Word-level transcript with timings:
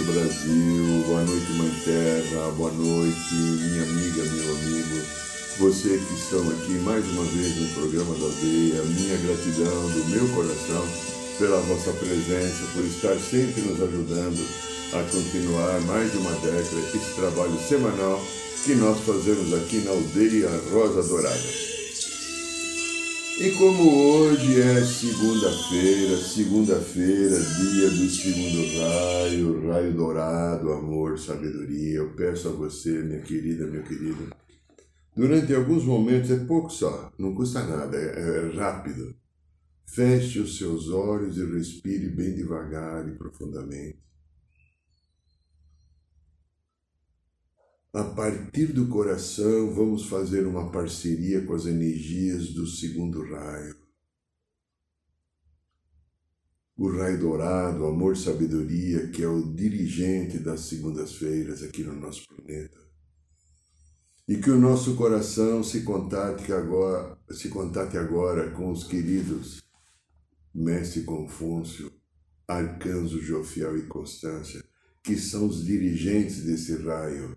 Noite, 0.00 0.02
Brasil, 0.02 1.04
boa 1.06 1.22
noite, 1.22 1.52
Mãe 1.52 1.70
Terra, 1.84 2.50
boa 2.56 2.70
noite, 2.72 3.34
minha 3.34 3.82
amiga, 3.82 4.22
meu 4.22 4.54
amigo, 4.56 5.06
você 5.58 5.88
que 5.98 6.14
estão 6.14 6.40
aqui 6.50 6.72
mais 6.84 7.04
uma 7.08 7.24
vez 7.24 7.56
no 7.56 7.68
programa 7.74 8.14
da 8.14 8.24
Aldeia, 8.24 8.82
minha 8.82 9.16
gratidão 9.18 9.90
do 9.90 10.04
meu 10.08 10.28
coração 10.34 10.86
pela 11.38 11.60
vossa 11.62 11.92
presença, 11.92 12.64
por 12.72 12.84
estar 12.84 13.16
sempre 13.18 13.62
nos 13.62 13.80
ajudando 13.80 14.46
a 14.92 15.02
continuar 15.10 15.80
mais 15.82 16.10
de 16.10 16.18
uma 16.18 16.32
década 16.32 16.80
esse 16.94 17.14
trabalho 17.16 17.58
semanal 17.68 18.20
que 18.64 18.74
nós 18.74 18.98
fazemos 19.00 19.52
aqui 19.54 19.78
na 19.78 19.90
Aldeia 19.90 20.50
Rosa 20.72 21.02
Dourada. 21.02 21.69
E 23.40 23.52
como 23.52 23.90
hoje 23.90 24.60
é 24.60 24.84
segunda-feira, 24.84 26.14
segunda-feira, 26.18 27.40
dia 27.40 27.88
do 27.88 28.06
segundo 28.10 28.78
raio, 28.78 29.66
raio 29.66 29.94
dourado, 29.94 30.70
amor, 30.70 31.18
sabedoria, 31.18 32.00
eu 32.00 32.10
peço 32.10 32.48
a 32.48 32.52
você, 32.52 33.02
minha 33.02 33.22
querida, 33.22 33.66
meu 33.66 33.82
querido, 33.82 34.30
durante 35.16 35.54
alguns 35.54 35.84
momentos, 35.86 36.30
é 36.30 36.44
pouco 36.44 36.68
só, 36.68 37.10
não 37.18 37.34
custa 37.34 37.64
nada, 37.64 37.96
é, 37.96 38.50
é 38.50 38.56
rápido. 38.58 39.16
Feche 39.86 40.38
os 40.38 40.58
seus 40.58 40.90
olhos 40.90 41.38
e 41.38 41.44
respire 41.46 42.08
bem 42.08 42.34
devagar 42.34 43.08
e 43.08 43.12
profundamente. 43.12 44.09
A 47.92 48.04
partir 48.04 48.66
do 48.66 48.86
coração, 48.86 49.74
vamos 49.74 50.06
fazer 50.06 50.46
uma 50.46 50.70
parceria 50.70 51.44
com 51.44 51.54
as 51.54 51.66
energias 51.66 52.50
do 52.50 52.64
segundo 52.64 53.20
raio. 53.20 53.74
O 56.76 56.88
raio 56.88 57.18
dourado, 57.18 57.84
amor, 57.84 58.16
sabedoria, 58.16 59.08
que 59.08 59.24
é 59.24 59.26
o 59.26 59.42
dirigente 59.42 60.38
das 60.38 60.60
segundas-feiras 60.60 61.64
aqui 61.64 61.82
no 61.82 61.96
nosso 61.96 62.28
planeta. 62.28 62.78
E 64.28 64.36
que 64.36 64.50
o 64.50 64.58
nosso 64.58 64.94
coração 64.94 65.64
se 65.64 65.82
contate 65.82 66.52
agora, 66.52 67.18
se 67.32 67.48
contate 67.48 67.98
agora 67.98 68.52
com 68.52 68.70
os 68.70 68.84
queridos 68.84 69.60
Mestre 70.54 71.02
Confúcio, 71.02 71.90
Arcanjo 72.46 73.20
Jofiel 73.20 73.76
e 73.76 73.82
Constância, 73.86 74.62
que 75.02 75.18
são 75.18 75.48
os 75.48 75.64
dirigentes 75.64 76.44
desse 76.44 76.76
raio 76.76 77.36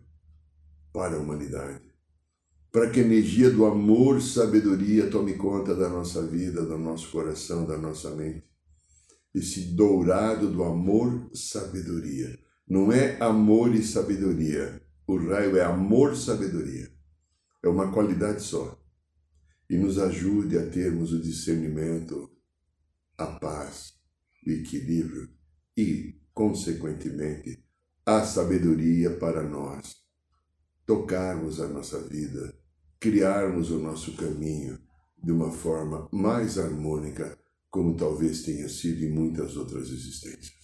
para 0.93 1.17
a 1.17 1.19
humanidade. 1.19 1.81
Para 2.71 2.89
que 2.89 2.99
a 2.99 3.03
energia 3.03 3.49
do 3.49 3.65
amor, 3.65 4.21
sabedoria 4.21 5.09
tome 5.09 5.33
conta 5.33 5.75
da 5.75 5.89
nossa 5.89 6.25
vida, 6.25 6.63
do 6.63 6.77
nosso 6.77 7.11
coração, 7.11 7.65
da 7.65 7.77
nossa 7.77 8.11
mente. 8.11 8.43
Esse 9.33 9.75
dourado 9.75 10.49
do 10.49 10.63
amor, 10.63 11.29
sabedoria. 11.33 12.39
Não 12.67 12.91
é 12.91 13.17
amor 13.19 13.75
e 13.75 13.83
sabedoria. 13.83 14.81
O 15.07 15.17
raio 15.17 15.57
é 15.57 15.63
amor, 15.63 16.15
sabedoria. 16.15 16.91
É 17.63 17.67
uma 17.67 17.91
qualidade 17.91 18.43
só. 18.43 18.79
E 19.69 19.77
nos 19.77 19.97
ajude 19.97 20.57
a 20.57 20.69
termos 20.69 21.11
o 21.11 21.21
discernimento, 21.21 22.29
a 23.17 23.25
paz, 23.25 23.93
o 24.45 24.51
equilíbrio 24.51 25.29
e, 25.75 26.21
consequentemente, 26.33 27.63
a 28.05 28.23
sabedoria 28.23 29.11
para 29.17 29.41
nós 29.41 30.02
tocarmos 30.85 31.59
a 31.59 31.67
nossa 31.67 31.99
vida, 31.99 32.53
criarmos 32.99 33.71
o 33.71 33.79
nosso 33.79 34.15
caminho 34.15 34.79
de 35.23 35.31
uma 35.31 35.51
forma 35.51 36.09
mais 36.11 36.57
harmônica, 36.57 37.37
como 37.69 37.95
talvez 37.95 38.43
tenha 38.43 38.67
sido 38.67 39.03
em 39.03 39.09
muitas 39.09 39.55
outras 39.55 39.89
existências. 39.89 40.63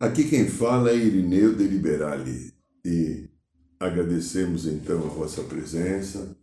Aqui 0.00 0.28
quem 0.28 0.48
fala 0.48 0.90
é 0.90 0.96
Irineu 0.96 1.54
de 1.54 1.68
Liberali 1.68 2.54
e 2.84 3.28
agradecemos 3.78 4.66
então 4.66 4.98
a 4.98 5.08
vossa 5.08 5.44
presença, 5.44 6.36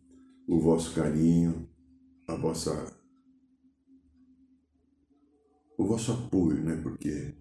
o 0.48 0.60
vosso 0.60 0.94
carinho, 0.94 1.68
a 2.28 2.36
vossa 2.36 2.96
o 5.78 5.86
vosso 5.86 6.12
apoio, 6.12 6.64
né? 6.64 6.80
Porque 6.82 7.36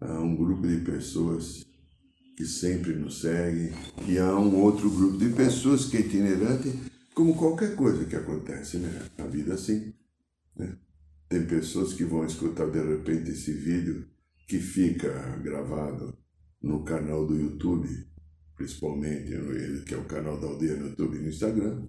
há 0.00 0.20
um 0.20 0.34
grupo 0.34 0.66
de 0.66 0.78
pessoas 0.78 1.66
que 2.36 2.46
sempre 2.46 2.94
nos 2.94 3.20
seguem, 3.20 3.72
e 4.08 4.18
há 4.18 4.34
um 4.38 4.56
outro 4.56 4.90
grupo 4.90 5.18
de 5.18 5.28
pessoas 5.30 5.86
que 5.86 5.98
é 5.98 6.00
itinerante, 6.00 6.72
como 7.14 7.36
qualquer 7.36 7.76
coisa 7.76 8.04
que 8.06 8.16
acontece, 8.16 8.78
né? 8.78 9.02
A 9.18 9.26
vida 9.26 9.54
assim, 9.54 9.92
né? 10.56 10.76
Tem 11.28 11.46
pessoas 11.46 11.92
que 11.92 12.04
vão 12.04 12.24
escutar 12.24 12.70
de 12.70 12.80
repente 12.80 13.30
esse 13.30 13.52
vídeo 13.52 14.08
que 14.48 14.58
fica 14.58 15.36
gravado 15.42 16.16
no 16.62 16.82
canal 16.82 17.26
do 17.26 17.36
YouTube, 17.36 17.88
principalmente 18.56 19.30
no, 19.36 19.84
que 19.84 19.94
é 19.94 19.98
o 19.98 20.04
canal 20.04 20.40
da 20.40 20.46
Aldeia 20.46 20.76
no 20.76 20.88
YouTube 20.88 21.18
e 21.18 21.20
no 21.20 21.28
Instagram, 21.28 21.88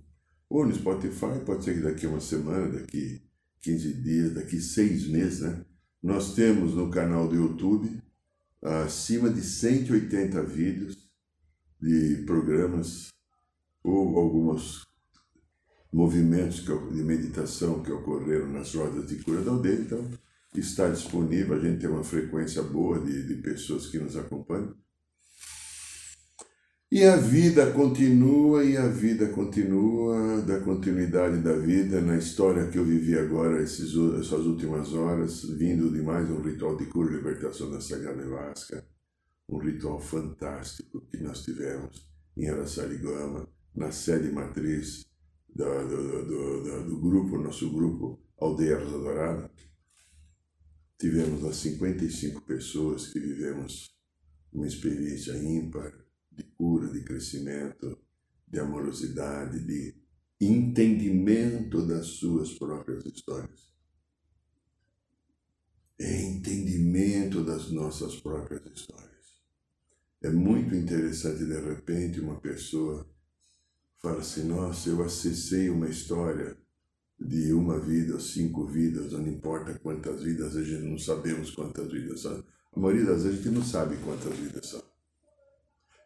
ou 0.49 0.65
no 0.65 0.75
Spotify, 0.75 1.39
pode 1.45 1.63
ser 1.63 1.75
que 1.75 1.81
daqui 1.81 2.05
a 2.05 2.09
uma 2.09 2.19
semana, 2.19 2.67
daqui 2.67 3.21
15 3.61 3.93
dias, 4.01 4.33
daqui 4.33 4.59
seis 4.59 5.07
meses, 5.07 5.39
né? 5.41 5.65
Nós 6.01 6.33
temos 6.33 6.73
no 6.73 6.89
canal 6.89 7.27
do 7.27 7.35
YouTube 7.35 8.01
acima 8.61 9.29
de 9.29 9.41
180 9.41 10.41
vídeos 10.43 11.09
de 11.79 12.23
programas 12.25 13.09
ou 13.83 14.17
alguns 14.17 14.85
movimentos 15.93 16.63
de 16.63 17.03
meditação 17.03 17.83
que 17.83 17.91
ocorreram 17.91 18.51
nas 18.51 18.73
rodas 18.73 19.07
de 19.07 19.23
cura 19.23 19.41
da 19.41 19.51
aldeia. 19.51 19.79
Então, 19.79 20.09
está 20.55 20.89
disponível, 20.89 21.55
a 21.55 21.59
gente 21.59 21.81
tem 21.81 21.89
uma 21.89 22.03
frequência 22.03 22.63
boa 22.63 22.99
de, 22.99 23.27
de 23.27 23.35
pessoas 23.35 23.87
que 23.87 23.99
nos 23.99 24.15
acompanham. 24.15 24.75
E 26.93 27.05
a 27.05 27.15
vida 27.15 27.71
continua 27.71 28.65
e 28.65 28.75
a 28.75 28.85
vida 28.89 29.29
continua, 29.29 30.41
da 30.41 30.59
continuidade 30.59 31.37
da 31.37 31.53
vida 31.53 32.01
na 32.01 32.17
história 32.17 32.67
que 32.67 32.77
eu 32.77 32.83
vivi 32.83 33.17
agora, 33.17 33.63
esses, 33.63 33.93
essas 34.19 34.45
últimas 34.45 34.91
horas, 34.91 35.41
vindo 35.57 35.89
de 35.89 36.01
mais 36.01 36.29
um 36.29 36.41
ritual 36.41 36.75
de 36.75 36.87
cura 36.87 37.13
e 37.13 37.15
libertação 37.15 37.71
da 37.71 37.79
Sagrada 37.79 38.21
Nevasca, 38.21 38.85
um 39.47 39.57
ritual 39.57 40.01
fantástico 40.01 40.99
que 41.09 41.15
nós 41.23 41.43
tivemos 41.43 42.05
em 42.35 42.49
Araçariguama, 42.49 43.47
na 43.73 43.89
sede 43.93 44.29
matriz 44.29 45.05
do, 45.47 45.63
do, 45.63 46.25
do, 46.25 46.83
do 46.89 46.99
grupo, 46.99 47.37
nosso 47.37 47.71
grupo 47.71 48.19
Aldeia 48.37 48.77
Rosa 48.77 48.99
Dourada. 48.99 49.51
Tivemos 50.99 51.41
lá 51.41 51.53
55 51.53 52.41
pessoas 52.41 53.07
que 53.07 53.19
vivemos 53.21 53.95
uma 54.51 54.67
experiência 54.67 55.37
ímpar, 55.37 56.00
de 56.31 56.43
cura, 56.43 56.87
de 56.87 57.03
crescimento, 57.03 57.97
de 58.47 58.59
amorosidade, 58.59 59.59
de 59.59 59.95
entendimento 60.39 61.85
das 61.85 62.07
suas 62.07 62.53
próprias 62.53 63.05
histórias. 63.05 63.71
É 65.99 66.21
entendimento 66.23 67.43
das 67.43 67.69
nossas 67.71 68.15
próprias 68.15 68.65
histórias. 68.65 69.11
É 70.21 70.29
muito 70.29 70.73
interessante, 70.75 71.45
de 71.45 71.59
repente, 71.59 72.19
uma 72.19 72.39
pessoa 72.39 73.07
fala 74.01 74.19
assim: 74.19 74.43
Nossa, 74.43 74.89
eu 74.89 75.03
acessei 75.03 75.69
uma 75.69 75.87
história 75.87 76.57
de 77.19 77.53
uma 77.53 77.79
vida, 77.79 78.19
cinco 78.19 78.65
vidas, 78.65 79.11
não 79.11 79.27
importa 79.27 79.77
quantas 79.77 80.23
vidas, 80.23 80.55
a 80.55 80.63
gente 80.63 80.83
não 80.83 80.97
sabemos 80.97 81.51
quantas 81.51 81.91
vidas 81.91 82.21
são. 82.21 82.43
A 82.73 82.79
maioria 82.79 83.05
das 83.05 83.23
vezes 83.23 83.39
a 83.39 83.43
gente 83.43 83.55
não 83.55 83.63
sabe 83.63 83.95
quantas 83.97 84.35
vidas 84.37 84.65
são. 84.67 84.90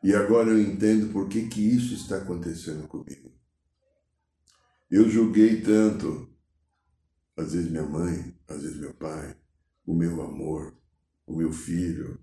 E 0.06 0.13
agora 0.13 0.52
eu 0.52 0.62
entendo 0.62 1.12
por 1.12 1.28
que, 1.28 1.48
que 1.48 1.60
isso 1.60 1.96
está 1.96 2.18
acontecendo 2.18 2.88
comigo. 2.88 3.34
Eu 4.88 5.10
julguei 5.10 5.62
tanto, 5.62 6.30
às 7.36 7.54
vezes 7.54 7.72
minha 7.72 7.88
mãe, 7.88 8.31
às 8.48 8.62
vezes 8.62 8.78
meu 8.78 8.94
pai, 8.94 9.36
o 9.84 9.96
meu 9.96 10.22
amor, 10.22 10.78
o 11.25 11.36
meu 11.36 11.52
filho, 11.52 12.19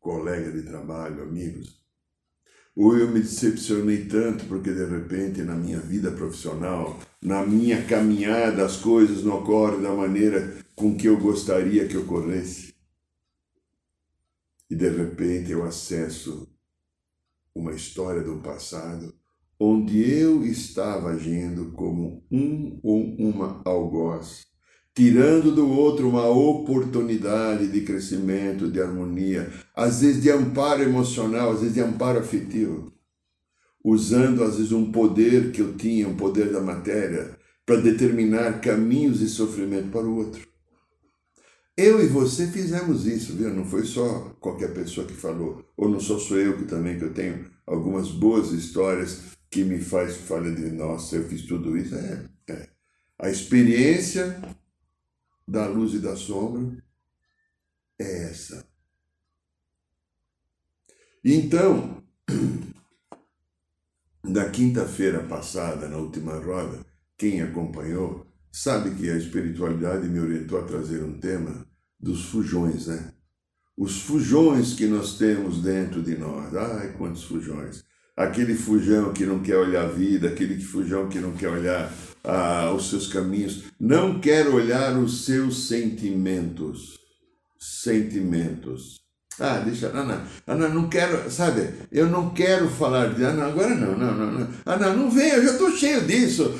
colega 0.00 0.50
de 0.50 0.62
trabalho, 0.62 1.24
amigos. 1.24 1.78
Ou 2.74 2.96
eu 2.96 3.10
me 3.10 3.20
decepcionei 3.20 4.06
tanto 4.06 4.46
porque 4.46 4.72
de 4.72 4.86
repente 4.86 5.42
na 5.42 5.56
minha 5.56 5.80
vida 5.80 6.10
profissional, 6.10 6.98
na 7.20 7.44
minha 7.44 7.84
caminhada, 7.84 8.64
as 8.64 8.78
coisas 8.78 9.22
não 9.22 9.40
ocorrem 9.40 9.82
da 9.82 9.92
maneira 9.92 10.56
com 10.74 10.96
que 10.96 11.06
eu 11.06 11.20
gostaria 11.20 11.86
que 11.86 11.98
ocorresse. 11.98 12.75
E 14.70 14.74
de 14.74 14.88
repente 14.88 15.52
eu 15.52 15.64
acesso 15.64 16.48
uma 17.54 17.72
história 17.72 18.22
do 18.22 18.38
passado 18.40 19.14
onde 19.58 20.10
eu 20.10 20.44
estava 20.44 21.10
agindo 21.10 21.72
como 21.72 22.22
um 22.30 22.78
ou 22.82 23.16
uma 23.18 23.62
algoz, 23.64 24.42
tirando 24.94 25.54
do 25.54 25.68
outro 25.68 26.08
uma 26.08 26.28
oportunidade 26.28 27.68
de 27.68 27.80
crescimento, 27.80 28.70
de 28.70 28.80
harmonia, 28.80 29.50
às 29.74 30.02
vezes 30.02 30.22
de 30.22 30.30
amparo 30.30 30.82
emocional, 30.82 31.52
às 31.52 31.60
vezes 31.60 31.74
de 31.74 31.80
amparo 31.80 32.18
afetivo, 32.18 32.92
usando 33.82 34.42
às 34.42 34.56
vezes 34.56 34.72
um 34.72 34.92
poder 34.92 35.52
que 35.52 35.62
eu 35.62 35.76
tinha, 35.76 36.08
um 36.08 36.16
poder 36.16 36.52
da 36.52 36.60
matéria, 36.60 37.36
para 37.64 37.80
determinar 37.80 38.60
caminhos 38.60 39.18
de 39.20 39.28
sofrimento 39.28 39.90
para 39.90 40.06
o 40.06 40.16
outro. 40.16 40.46
Eu 41.76 42.02
e 42.02 42.06
você 42.06 42.46
fizemos 42.46 43.06
isso, 43.06 43.34
viu? 43.34 43.52
Não 43.52 43.64
foi 43.64 43.84
só 43.84 44.30
qualquer 44.40 44.72
pessoa 44.72 45.06
que 45.06 45.12
falou, 45.12 45.62
ou 45.76 45.90
não 45.90 46.00
só 46.00 46.18
sou 46.18 46.38
eu 46.38 46.56
que 46.56 46.64
também 46.64 46.98
que 46.98 47.04
eu 47.04 47.12
tenho 47.12 47.50
algumas 47.66 48.10
boas 48.10 48.50
histórias 48.52 49.36
que 49.50 49.62
me 49.62 49.78
faz 49.78 50.16
falar 50.16 50.54
de 50.54 50.70
nossa, 50.70 51.16
eu 51.16 51.28
fiz 51.28 51.42
tudo 51.42 51.76
isso. 51.76 51.94
É, 51.94 52.24
é. 52.48 52.68
A 53.18 53.28
experiência 53.28 54.40
da 55.46 55.66
luz 55.66 55.92
e 55.92 55.98
da 55.98 56.16
sombra 56.16 56.82
é 57.98 58.24
essa. 58.24 58.66
Então, 61.22 62.02
na 64.24 64.48
quinta-feira 64.48 65.22
passada, 65.24 65.88
na 65.88 65.98
última 65.98 66.38
roda, 66.38 66.86
quem 67.18 67.42
acompanhou 67.42 68.26
sabe 68.50 68.94
que 68.94 69.10
a 69.10 69.16
espiritualidade 69.16 70.08
me 70.08 70.18
orientou 70.18 70.58
a 70.58 70.64
trazer 70.64 71.02
um 71.02 71.18
tema 71.18 71.65
dos 72.00 72.26
fujões, 72.26 72.86
né? 72.86 73.12
Os 73.76 74.02
fujões 74.02 74.72
que 74.72 74.86
nós 74.86 75.18
temos 75.18 75.62
dentro 75.62 76.02
de 76.02 76.16
nós. 76.16 76.54
Ai, 76.54 76.94
quantos 76.96 77.24
fujões! 77.24 77.84
Aquele 78.16 78.54
fujão 78.54 79.12
que 79.12 79.26
não 79.26 79.40
quer 79.40 79.56
olhar 79.56 79.84
a 79.84 79.88
vida, 79.88 80.28
aquele 80.28 80.58
fujão 80.58 81.06
que 81.08 81.18
não 81.18 81.32
quer 81.32 81.50
olhar 81.50 81.92
ah, 82.24 82.72
os 82.74 82.88
seus 82.88 83.12
caminhos, 83.12 83.64
não 83.78 84.18
quer 84.18 84.48
olhar 84.48 84.96
os 84.98 85.26
seus 85.26 85.68
sentimentos. 85.68 86.98
Sentimentos. 87.58 88.96
Ah, 89.38 89.58
deixa, 89.58 89.88
Ana, 89.88 90.26
Ana, 90.46 90.68
não 90.68 90.88
quero, 90.88 91.30
sabe, 91.30 91.74
eu 91.92 92.06
não 92.08 92.30
quero 92.32 92.70
falar 92.70 93.12
de, 93.12 93.22
Ana, 93.22 93.48
agora 93.48 93.74
não, 93.74 93.98
não, 93.98 94.14
não, 94.14 94.32
não, 94.32 94.48
Ana, 94.64 94.94
não 94.94 95.10
vem, 95.10 95.28
eu 95.28 95.44
já 95.44 95.52
estou 95.52 95.70
cheio 95.72 96.06
disso. 96.06 96.58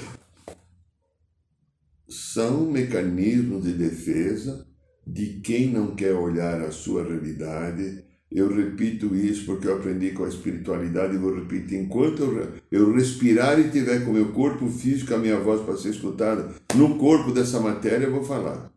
São 2.06 2.70
mecanismos 2.70 3.64
de 3.64 3.72
defesa 3.72 4.65
de 5.06 5.40
quem 5.40 5.70
não 5.70 5.94
quer 5.94 6.14
olhar 6.14 6.60
a 6.60 6.72
sua 6.72 7.04
realidade. 7.04 8.04
Eu 8.28 8.52
repito 8.52 9.14
isso 9.14 9.46
porque 9.46 9.68
eu 9.68 9.76
aprendi 9.76 10.10
com 10.10 10.24
a 10.24 10.28
espiritualidade 10.28 11.14
e 11.14 11.18
vou 11.18 11.34
repetir. 11.34 11.78
Enquanto 11.78 12.22
eu, 12.22 12.52
eu 12.70 12.92
respirar 12.92 13.60
e 13.60 13.70
tiver 13.70 14.04
com 14.04 14.10
o 14.10 14.14
meu 14.14 14.32
corpo 14.32 14.68
físico, 14.68 15.14
a 15.14 15.18
minha 15.18 15.38
voz 15.38 15.62
para 15.62 15.76
ser 15.76 15.90
escutada, 15.90 16.52
no 16.74 16.98
corpo 16.98 17.30
dessa 17.30 17.60
matéria, 17.60 18.06
eu 18.06 18.12
vou 18.12 18.24
falar. 18.24 18.72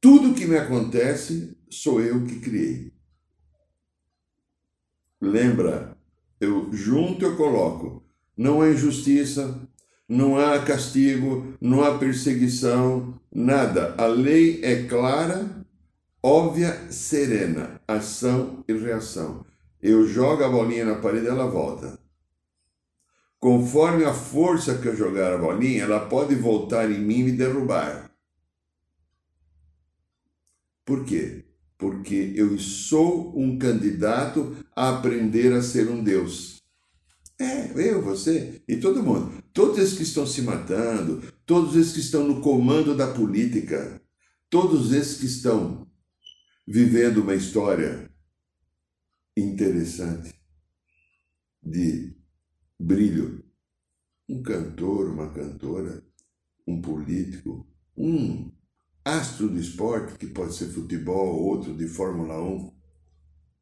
Tudo 0.00 0.34
que 0.34 0.46
me 0.46 0.56
acontece 0.56 1.56
sou 1.68 2.00
eu 2.00 2.24
que 2.24 2.40
criei. 2.40 2.92
Lembra, 5.20 5.96
eu 6.40 6.72
junto 6.72 7.24
eu 7.24 7.36
coloco. 7.36 8.02
Não 8.36 8.62
há 8.62 8.70
injustiça, 8.70 9.68
não 10.08 10.36
há 10.36 10.58
castigo, 10.60 11.54
não 11.60 11.84
há 11.84 11.98
perseguição, 11.98 13.20
nada. 13.34 13.94
A 13.96 14.06
lei 14.06 14.60
é 14.62 14.84
clara, 14.84 15.64
óbvia, 16.22 16.90
serena, 16.90 17.80
ação 17.88 18.64
e 18.68 18.72
reação. 18.74 19.44
Eu 19.80 20.06
jogo 20.06 20.44
a 20.44 20.48
bolinha 20.48 20.84
na 20.84 20.96
parede, 20.96 21.26
ela 21.26 21.46
volta. 21.46 21.98
Conforme 23.40 24.04
a 24.04 24.14
força 24.14 24.78
que 24.78 24.86
eu 24.86 24.94
jogar 24.94 25.32
a 25.32 25.38
bolinha, 25.38 25.82
ela 25.82 26.06
pode 26.06 26.34
voltar 26.36 26.88
em 26.90 27.00
mim 27.00 27.18
e 27.18 27.24
me 27.24 27.32
derrubar. 27.32 28.12
Por 30.84 31.04
quê? 31.04 31.44
Porque 31.76 32.32
eu 32.36 32.56
sou 32.58 33.36
um 33.36 33.58
candidato 33.58 34.56
a 34.76 34.90
aprender 34.90 35.52
a 35.52 35.60
ser 35.60 35.88
um 35.88 36.04
Deus. 36.04 36.62
É, 37.36 37.72
eu, 37.74 38.00
você 38.00 38.62
e 38.68 38.76
todo 38.76 39.02
mundo. 39.02 39.41
Todos 39.52 39.78
esses 39.78 39.96
que 39.96 40.02
estão 40.02 40.26
se 40.26 40.42
matando, 40.42 41.22
todos 41.44 41.76
esses 41.76 41.92
que 41.92 42.00
estão 42.00 42.26
no 42.26 42.40
comando 42.40 42.96
da 42.96 43.12
política, 43.12 44.00
todos 44.48 44.92
esses 44.92 45.18
que 45.18 45.26
estão 45.26 45.86
vivendo 46.66 47.18
uma 47.18 47.34
história 47.34 48.10
interessante 49.36 50.34
de 51.62 52.16
brilho. 52.78 53.44
Um 54.28 54.42
cantor, 54.42 55.10
uma 55.10 55.30
cantora, 55.30 56.02
um 56.66 56.80
político, 56.80 57.66
um 57.96 58.50
astro 59.04 59.48
do 59.48 59.58
esporte, 59.58 60.18
que 60.18 60.26
pode 60.26 60.54
ser 60.54 60.68
futebol, 60.68 61.42
outro 61.42 61.76
de 61.76 61.86
Fórmula 61.86 62.42
1, 62.42 62.72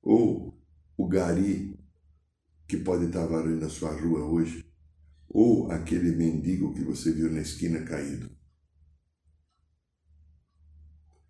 ou 0.02 0.62
o 0.96 1.08
gari 1.08 1.78
que 2.68 2.76
pode 2.76 3.06
estar 3.06 3.26
varando 3.26 3.64
a 3.64 3.68
sua 3.68 3.90
rua 3.90 4.24
hoje, 4.24 4.69
ou 5.30 5.70
aquele 5.70 6.10
mendigo 6.10 6.74
que 6.74 6.82
você 6.82 7.12
viu 7.12 7.30
na 7.30 7.40
esquina 7.40 7.80
caído. 7.80 8.28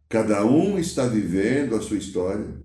Cada 0.08 0.44
um 0.44 0.78
está 0.78 1.06
vivendo 1.06 1.76
a 1.76 1.80
sua 1.80 1.98
história, 1.98 2.64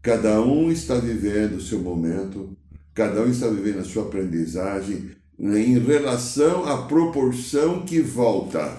cada 0.00 0.40
um 0.40 0.70
está 0.70 0.94
vivendo 0.94 1.56
o 1.56 1.60
seu 1.60 1.80
momento, 1.80 2.56
cada 2.94 3.20
um 3.22 3.30
está 3.30 3.48
vivendo 3.48 3.80
a 3.80 3.84
sua 3.84 4.04
aprendizagem 4.04 5.10
em 5.38 5.78
relação 5.78 6.64
à 6.64 6.86
proporção 6.86 7.84
que 7.84 8.00
volta. 8.00 8.78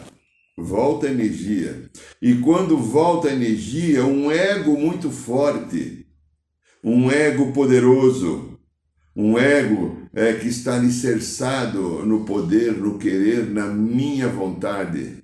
Volta 0.57 1.07
energia. 1.07 1.89
E 2.21 2.35
quando 2.35 2.77
volta 2.77 3.31
energia, 3.31 4.05
um 4.05 4.31
ego 4.31 4.77
muito 4.77 5.09
forte, 5.09 6.07
um 6.83 7.09
ego 7.11 7.51
poderoso, 7.51 8.59
um 9.15 9.37
ego 9.37 10.00
é, 10.13 10.33
que 10.33 10.47
está 10.47 10.75
alicerçado 10.75 12.05
no 12.05 12.25
poder, 12.25 12.77
no 12.77 12.97
querer, 12.97 13.49
na 13.49 13.67
minha 13.67 14.27
vontade. 14.27 15.23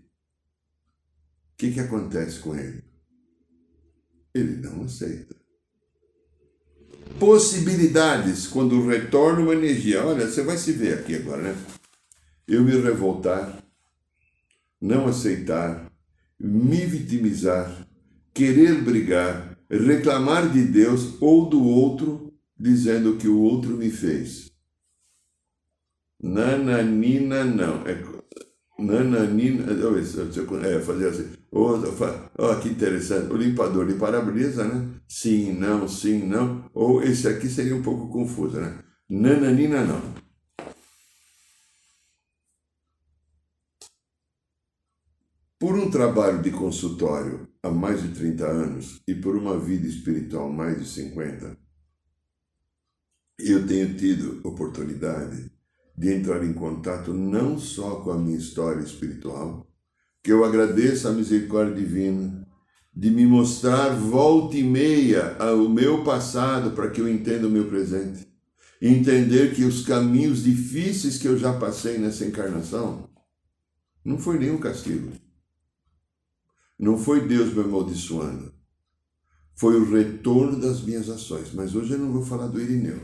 O 1.54 1.58
que, 1.58 1.72
que 1.72 1.80
acontece 1.80 2.40
com 2.40 2.56
ele? 2.56 2.84
Ele 4.34 4.58
não 4.58 4.84
aceita. 4.84 5.36
Possibilidades, 7.20 8.48
quando 8.48 8.88
retorna 8.88 9.42
uma 9.42 9.54
energia. 9.54 10.06
Olha, 10.06 10.28
você 10.28 10.44
vai 10.44 10.58
se 10.58 10.72
ver 10.72 11.00
aqui 11.00 11.16
agora, 11.16 11.42
né? 11.42 11.56
Eu 12.48 12.64
me 12.64 12.80
revoltar, 12.80 13.62
não 14.80 15.08
aceitar, 15.08 15.92
me 16.40 16.86
vitimizar, 16.86 17.88
querer 18.34 18.82
brigar, 18.84 19.58
reclamar 19.70 20.52
de 20.52 20.64
Deus 20.64 21.20
ou 21.20 21.50
do 21.50 21.64
outro 21.64 22.32
dizendo 22.58 23.18
que 23.18 23.28
o 23.28 23.40
outro 23.40 23.76
me 23.76 23.90
fez. 23.90 24.52
Nananina 26.22 27.44
não. 27.44 27.86
É, 27.88 28.04
nananina. 28.80 29.66
É, 29.72 30.82
fazer 30.82 31.10
assim. 31.10 31.34
Olha 31.52 32.60
que 32.62 32.70
interessante. 32.70 33.32
O 33.32 33.38
limpador 33.38 33.88
de 33.88 33.94
para-brisa, 33.96 34.64
né? 34.64 35.00
Sim, 35.08 35.54
não, 35.54 35.88
sim, 35.88 36.26
não. 36.28 36.70
Ou 36.74 37.02
esse 37.04 37.28
aqui 37.28 37.48
seria 37.48 37.76
um 37.76 37.82
pouco 37.82 38.10
confuso, 38.10 38.60
né? 38.60 38.84
Nananina 39.10 39.84
não. 39.84 40.28
Por 45.60 45.76
um 45.76 45.90
trabalho 45.90 46.42
de 46.42 46.52
consultório 46.52 47.48
há 47.64 47.70
mais 47.70 48.04
de 48.04 48.10
30 48.10 48.46
anos 48.46 49.02
e 49.08 49.16
por 49.16 49.36
uma 49.36 49.60
vida 49.60 49.88
espiritual 49.88 50.52
mais 50.52 50.80
de 50.80 50.88
50, 50.88 51.58
eu 53.40 53.66
tenho 53.66 53.96
tido 53.98 54.40
oportunidade 54.48 55.52
de 55.98 56.14
entrar 56.14 56.44
em 56.44 56.54
contato 56.54 57.14
não 57.14 57.58
só 57.58 57.96
com 58.02 58.12
a 58.12 58.18
minha 58.18 58.38
história 58.38 58.82
espiritual, 58.82 59.68
que 60.24 60.32
eu 60.32 60.46
agradeço 60.46 61.08
a 61.08 61.12
misericórdia 61.12 61.76
divina 61.76 62.46
de 62.94 63.12
me 63.12 63.26
mostrar 63.26 63.90
volta 63.90 64.58
e 64.58 64.64
meia 64.64 65.38
o 65.54 65.70
meu 65.70 66.04
passado 66.04 66.72
para 66.72 66.90
que 66.90 67.00
eu 67.00 67.08
entenda 67.08 67.48
o 67.48 67.52
meu 67.52 67.68
presente. 67.68 68.28
Entender 68.82 69.56
que 69.56 69.64
os 69.64 69.86
caminhos 69.86 70.44
difíceis 70.44 71.18
que 71.18 71.28
eu 71.28 71.38
já 71.38 71.54
passei 71.54 72.00
nessa 72.00 72.26
encarnação 72.26 73.08
não 74.04 74.18
foi 74.18 74.40
nenhum 74.40 74.58
castigo. 74.58 75.12
Não 76.80 76.98
foi 76.98 77.28
Deus 77.28 77.54
me 77.54 77.62
amaldiçoando. 77.62 78.52
foi 79.56 79.80
o 79.80 79.92
retorno 79.92 80.60
das 80.60 80.82
minhas 80.82 81.10
ações. 81.10 81.52
Mas 81.54 81.76
hoje 81.76 81.94
eu 81.94 82.00
não 82.00 82.12
vou 82.12 82.24
falar 82.24 82.48
do 82.48 82.62
Irineu. 82.62 83.02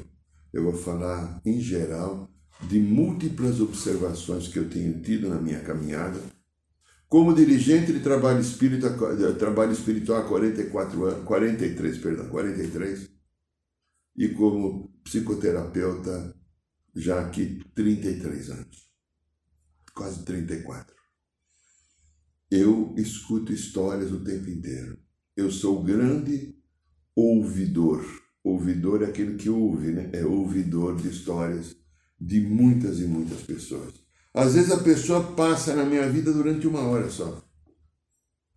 Eu 0.52 0.64
vou 0.64 0.74
falar, 0.74 1.42
em 1.46 1.60
geral, 1.60 2.33
de 2.62 2.80
múltiplas 2.80 3.60
observações 3.60 4.48
que 4.48 4.58
eu 4.58 4.70
tenho 4.70 5.02
tido 5.02 5.30
na 5.30 5.42
minha 5.42 5.60
caminhada. 5.62 6.20
Como 7.08 7.36
dirigente 7.36 7.94
de 7.94 8.00
trabalho 8.00 8.40
espírita, 8.40 8.90
trabalho 9.38 9.72
espiritual 9.72 10.22
há 10.22 10.28
44 10.28 11.06
anos, 11.06 11.24
43, 11.26 11.98
perdão, 12.00 12.30
43, 12.30 13.10
e 14.16 14.30
como 14.30 14.90
psicoterapeuta 15.04 16.36
já 16.96 17.20
aqui 17.22 17.60
33 17.76 18.50
anos, 18.50 18.90
quase 19.94 20.24
34. 20.24 20.94
Eu 22.50 22.94
escuto 22.98 23.52
histórias 23.52 24.12
o 24.12 24.24
tempo 24.24 24.50
inteiro. 24.50 25.00
Eu 25.36 25.52
sou 25.52 25.84
grande 25.84 26.56
ouvidor. 27.16 28.06
Ouvidor 28.44 29.02
é 29.02 29.06
aquele 29.06 29.36
que 29.36 29.50
ouve, 29.50 29.92
né? 29.92 30.10
É 30.14 30.26
ouvidor 30.26 30.96
de 30.96 31.08
histórias 31.08 31.76
de 32.26 32.40
muitas 32.40 33.00
e 33.00 33.04
muitas 33.04 33.42
pessoas. 33.42 33.94
Às 34.34 34.56
vezes 34.56 34.72
a 34.72 34.82
pessoa 34.82 35.34
passa 35.34 35.76
na 35.76 35.84
minha 35.86 36.10
vida 36.10 36.32
durante 36.32 36.66
uma 36.68 36.82
hora 36.82 37.10
só. 37.10 37.44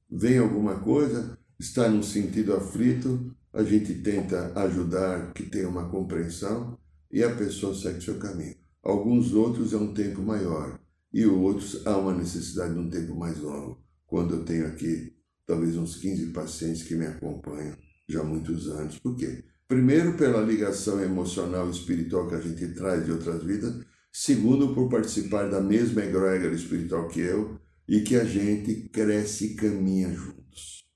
Vem 0.09 0.39
alguma 0.39 0.79
coisa, 0.79 1.37
está 1.59 1.89
num 1.89 2.03
sentido 2.03 2.55
aflito, 2.55 3.35
a 3.53 3.63
gente 3.63 3.95
tenta 3.95 4.53
ajudar 4.61 5.33
que 5.33 5.43
tenha 5.43 5.69
uma 5.69 5.89
compreensão 5.89 6.79
e 7.11 7.23
a 7.23 7.35
pessoa 7.35 7.75
segue 7.75 8.01
seu 8.01 8.19
caminho. 8.19 8.55
Alguns 8.83 9.33
outros 9.33 9.73
é 9.73 9.77
um 9.77 9.93
tempo 9.93 10.23
maior 10.23 10.79
e 11.13 11.27
outros 11.27 11.85
há 11.87 11.97
uma 11.97 12.15
necessidade 12.15 12.73
de 12.73 12.79
um 12.79 12.89
tempo 12.89 13.17
mais 13.17 13.39
longo. 13.39 13.83
Quando 14.07 14.35
eu 14.35 14.45
tenho 14.45 14.67
aqui 14.67 15.13
talvez 15.45 15.77
uns 15.77 15.97
15 15.97 16.27
pacientes 16.27 16.83
que 16.85 16.95
me 16.95 17.07
acompanham 17.07 17.77
já 18.09 18.21
há 18.21 18.25
muitos 18.25 18.69
anos. 18.69 18.99
Por 18.99 19.17
quê? 19.17 19.45
Primeiro, 19.69 20.17
pela 20.17 20.41
ligação 20.41 21.03
emocional 21.03 21.69
e 21.69 21.73
espiritual 21.73 22.29
que 22.29 22.35
a 22.37 22.41
gente 22.41 22.69
traz 22.75 23.05
de 23.05 23.13
outras 23.13 23.43
vidas. 23.43 23.85
Segundo, 24.13 24.75
por 24.75 24.89
participar 24.89 25.51
da 25.51 25.61
mesma 25.61 26.03
egrégora 26.03 26.55
espiritual 26.55 27.09
que 27.09 27.21
eu 27.21 27.61
e 27.89 28.01
que 28.01 28.17
a 28.17 28.25
gente 28.25 28.89
cresce 28.89 29.47
e 29.47 29.55
caminha 29.57 30.13
juntos. 30.13 30.87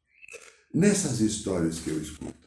Nessas 0.72 1.20
histórias 1.20 1.80
que 1.80 1.90
eu 1.90 2.00
escuto, 2.00 2.40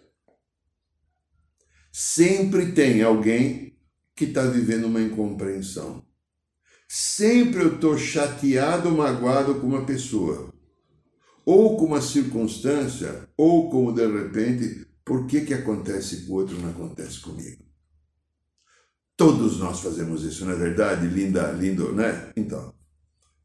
Sempre 1.95 2.71
tem 2.71 3.03
alguém 3.03 3.77
que 4.15 4.25
está 4.25 4.41
vivendo 4.47 4.85
uma 4.85 4.99
incompreensão. 4.99 6.03
Sempre 6.89 7.61
eu 7.61 7.75
estou 7.75 7.95
chateado 7.99 8.89
ou 8.89 8.97
magoado 8.97 9.59
com 9.59 9.67
uma 9.67 9.85
pessoa, 9.85 10.51
ou 11.45 11.77
com 11.77 11.85
uma 11.85 12.01
circunstância, 12.01 13.29
ou 13.37 13.69
como 13.69 13.93
de 13.93 14.07
repente, 14.07 14.87
por 15.05 15.27
que, 15.27 15.41
que 15.41 15.53
acontece 15.53 16.25
com 16.25 16.33
o 16.33 16.35
outro 16.35 16.59
não 16.59 16.69
acontece 16.69 17.19
comigo? 17.19 17.63
Todos 19.15 19.59
nós 19.59 19.79
fazemos 19.79 20.23
isso, 20.23 20.45
não 20.45 20.53
é 20.53 20.55
verdade? 20.55 21.07
Linda, 21.07 21.51
lindo, 21.51 21.93
né? 21.93 22.31
Então, 22.35 22.73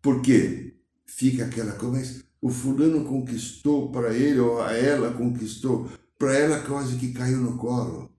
por 0.00 0.22
quê? 0.22 0.76
Fica 1.06 1.44
aquela 1.44 1.72
coisa, 1.72 2.24
o 2.40 2.50
fulano 2.50 3.04
conquistou 3.04 3.90
para 3.90 4.14
ele, 4.14 4.40
ou 4.40 4.62
a 4.62 4.72
ela 4.72 5.12
conquistou, 5.12 5.90
para 6.18 6.34
ela 6.34 6.60
quase 6.60 6.96
que 6.96 7.12
caiu 7.12 7.38
no 7.38 7.56
colo 7.56 8.18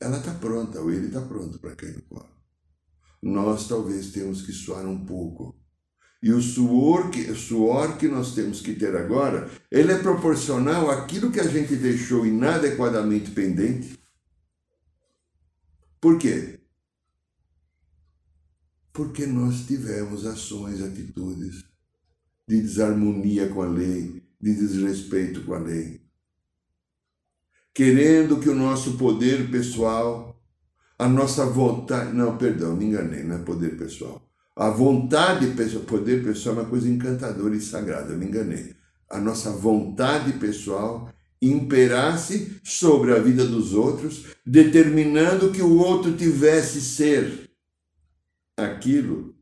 ela 0.00 0.18
está 0.18 0.34
pronta, 0.34 0.80
ou 0.80 0.90
ele 0.90 1.06
está 1.06 1.22
pronto 1.22 1.58
para 1.58 1.74
cair 1.74 1.96
no 1.96 2.02
colo. 2.02 2.28
Nós 3.22 3.66
talvez 3.66 4.12
temos 4.12 4.42
que 4.42 4.52
suar 4.52 4.86
um 4.86 5.04
pouco. 5.04 5.58
E 6.22 6.32
o 6.32 6.40
suor 6.40 7.10
que, 7.10 7.34
suor 7.34 7.98
que 7.98 8.08
nós 8.08 8.34
temos 8.34 8.60
que 8.60 8.74
ter 8.74 8.96
agora, 8.96 9.50
ele 9.70 9.92
é 9.92 9.98
proporcional 9.98 10.90
àquilo 10.90 11.30
que 11.30 11.40
a 11.40 11.46
gente 11.46 11.76
deixou 11.76 12.26
inadequadamente 12.26 13.30
pendente. 13.30 13.98
Por 16.00 16.18
quê? 16.18 16.60
Porque 18.92 19.26
nós 19.26 19.66
tivemos 19.66 20.24
ações, 20.24 20.82
atitudes 20.82 21.64
de 22.48 22.60
desarmonia 22.60 23.48
com 23.48 23.62
a 23.62 23.68
lei, 23.68 24.22
de 24.40 24.54
desrespeito 24.54 25.44
com 25.44 25.54
a 25.54 25.58
lei 25.58 26.06
querendo 27.76 28.40
que 28.40 28.48
o 28.48 28.54
nosso 28.54 28.96
poder 28.96 29.50
pessoal, 29.50 30.42
a 30.98 31.06
nossa 31.06 31.44
vontade. 31.44 32.10
Não, 32.14 32.38
perdão, 32.38 32.74
me 32.74 32.86
enganei, 32.86 33.22
não 33.22 33.36
é 33.36 33.38
poder 33.40 33.76
pessoal. 33.76 34.25
A 34.56 34.70
vontade 34.70 35.54
poder 35.86 36.24
pessoal 36.24 36.56
é 36.56 36.60
uma 36.60 36.68
coisa 36.68 36.88
encantadora 36.88 37.54
e 37.54 37.60
sagrada, 37.60 38.16
me 38.16 38.24
enganei. 38.26 38.74
A 39.08 39.20
nossa 39.20 39.50
vontade 39.50 40.32
pessoal 40.38 41.12
imperasse 41.42 42.58
sobre 42.64 43.12
a 43.12 43.18
vida 43.18 43.46
dos 43.46 43.74
outros, 43.74 44.24
determinando 44.46 45.52
que 45.52 45.60
o 45.60 45.76
outro 45.76 46.16
tivesse 46.16 46.80
ser 46.80 47.50
aquilo 48.56 49.36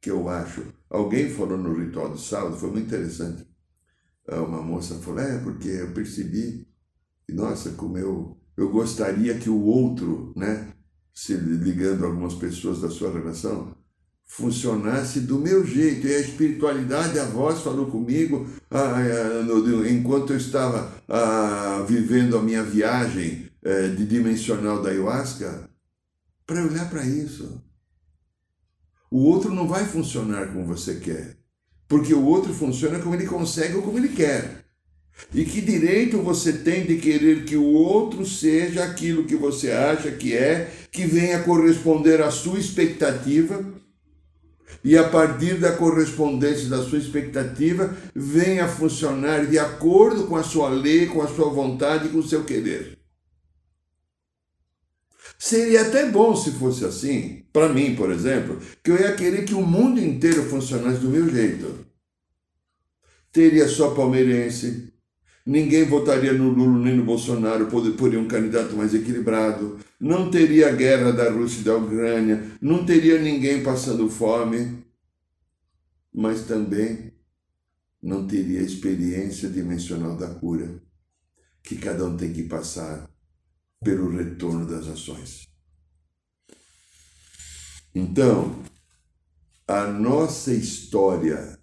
que 0.00 0.10
eu 0.10 0.28
acho. 0.28 0.66
Alguém 0.90 1.30
falou 1.30 1.56
no 1.56 1.78
ritual 1.78 2.10
do 2.10 2.18
sábado, 2.18 2.56
foi 2.56 2.72
muito 2.72 2.86
interessante. 2.86 3.46
Uma 4.26 4.60
moça 4.60 4.96
falou: 4.96 5.20
É, 5.20 5.38
porque 5.38 5.68
eu 5.68 5.92
percebi 5.92 6.68
e 7.28 7.32
nossa, 7.32 7.70
como 7.72 7.98
eu, 7.98 8.40
eu 8.56 8.70
gostaria 8.70 9.38
que 9.38 9.50
o 9.50 9.62
outro, 9.62 10.32
né, 10.34 10.72
se 11.12 11.34
ligando 11.34 12.04
a 12.04 12.08
algumas 12.08 12.34
pessoas 12.34 12.80
da 12.80 12.88
sua 12.88 13.12
relação, 13.12 13.76
funcionasse 14.28 15.20
do 15.20 15.38
meu 15.38 15.66
jeito. 15.66 16.06
E 16.06 16.14
a 16.14 16.20
espiritualidade, 16.20 17.18
a 17.18 17.24
voz 17.24 17.60
falou 17.62 17.86
comigo 17.86 18.46
ah, 18.70 19.42
no, 19.44 19.88
enquanto 19.88 20.32
eu 20.32 20.36
estava 20.36 20.92
ah, 21.08 21.84
vivendo 21.88 22.36
a 22.36 22.42
minha 22.42 22.62
viagem 22.62 23.48
eh, 23.64 23.88
de 23.88 24.06
dimensional 24.06 24.80
da 24.80 24.90
ayahuasca, 24.90 25.68
para 26.46 26.64
olhar 26.64 26.88
para 26.88 27.04
isso. 27.04 27.60
O 29.10 29.24
outro 29.24 29.52
não 29.52 29.66
vai 29.66 29.84
funcionar 29.84 30.52
como 30.52 30.64
você 30.64 30.96
quer, 30.96 31.36
porque 31.88 32.14
o 32.14 32.24
outro 32.24 32.54
funciona 32.54 32.98
como 32.98 33.14
ele 33.14 33.26
consegue 33.26 33.74
ou 33.74 33.82
como 33.82 33.98
ele 33.98 34.10
quer. 34.10 34.64
E 35.34 35.44
que 35.44 35.60
direito 35.60 36.22
você 36.22 36.52
tem 36.52 36.86
de 36.86 36.98
querer 36.98 37.44
que 37.44 37.56
o 37.56 37.64
outro 37.64 38.24
seja 38.24 38.84
aquilo 38.84 39.24
que 39.24 39.34
você 39.34 39.72
acha 39.72 40.12
que 40.12 40.36
é, 40.36 40.70
que 40.92 41.04
venha 41.04 41.42
corresponder 41.42 42.22
à 42.22 42.30
sua 42.30 42.58
expectativa, 42.58 43.64
e 44.82 44.96
a 44.96 45.08
partir 45.08 45.54
da 45.58 45.72
correspondência 45.72 46.68
da 46.68 46.82
sua 46.82 46.98
expectativa, 46.98 47.96
venha 48.14 48.68
funcionar 48.68 49.46
de 49.46 49.58
acordo 49.58 50.26
com 50.26 50.36
a 50.36 50.42
sua 50.42 50.68
lei, 50.68 51.06
com 51.06 51.22
a 51.22 51.28
sua 51.28 51.50
vontade, 51.50 52.08
com 52.08 52.18
o 52.18 52.26
seu 52.26 52.44
querer. 52.44 52.98
Seria 55.38 55.82
até 55.82 56.10
bom 56.10 56.34
se 56.34 56.50
fosse 56.52 56.84
assim, 56.84 57.44
para 57.52 57.68
mim, 57.68 57.94
por 57.94 58.10
exemplo, 58.10 58.58
que 58.82 58.90
eu 58.90 58.96
ia 58.96 59.14
querer 59.14 59.44
que 59.44 59.54
o 59.54 59.62
mundo 59.62 60.00
inteiro 60.00 60.42
funcionasse 60.44 60.98
do 60.98 61.08
meu 61.08 61.28
jeito. 61.28 61.86
Teria 63.30 63.68
só 63.68 63.90
palmeirense, 63.94 64.92
ninguém 65.46 65.84
votaria 65.84 66.32
no 66.32 66.48
Lula 66.48 66.84
nem 66.84 66.96
no 66.96 67.04
Bolsonaro 67.04 67.66
por, 67.66 68.14
um 68.16 68.26
candidato 68.26 68.74
mais 68.74 68.92
equilibrado, 68.94 69.78
não 70.00 70.30
teria 70.30 70.68
a 70.68 70.72
guerra 70.72 71.12
da 71.12 71.30
Rússia 71.30 71.60
e 71.60 71.64
da 71.64 71.76
Ucrânia, 71.76 72.52
não 72.60 72.84
teria 72.84 73.20
ninguém 73.20 73.62
passando 73.62 74.08
fome, 74.08 74.84
mas 76.12 76.46
também 76.46 77.12
não 78.00 78.26
teria 78.26 78.60
a 78.60 78.64
experiência 78.64 79.48
dimensional 79.48 80.16
da 80.16 80.32
cura 80.34 80.80
que 81.62 81.76
cada 81.76 82.06
um 82.06 82.16
tem 82.16 82.32
que 82.32 82.44
passar 82.44 83.10
pelo 83.82 84.10
retorno 84.10 84.66
das 84.66 84.86
ações. 84.86 85.48
Então, 87.94 88.62
a 89.66 89.86
nossa 89.86 90.52
história 90.52 91.58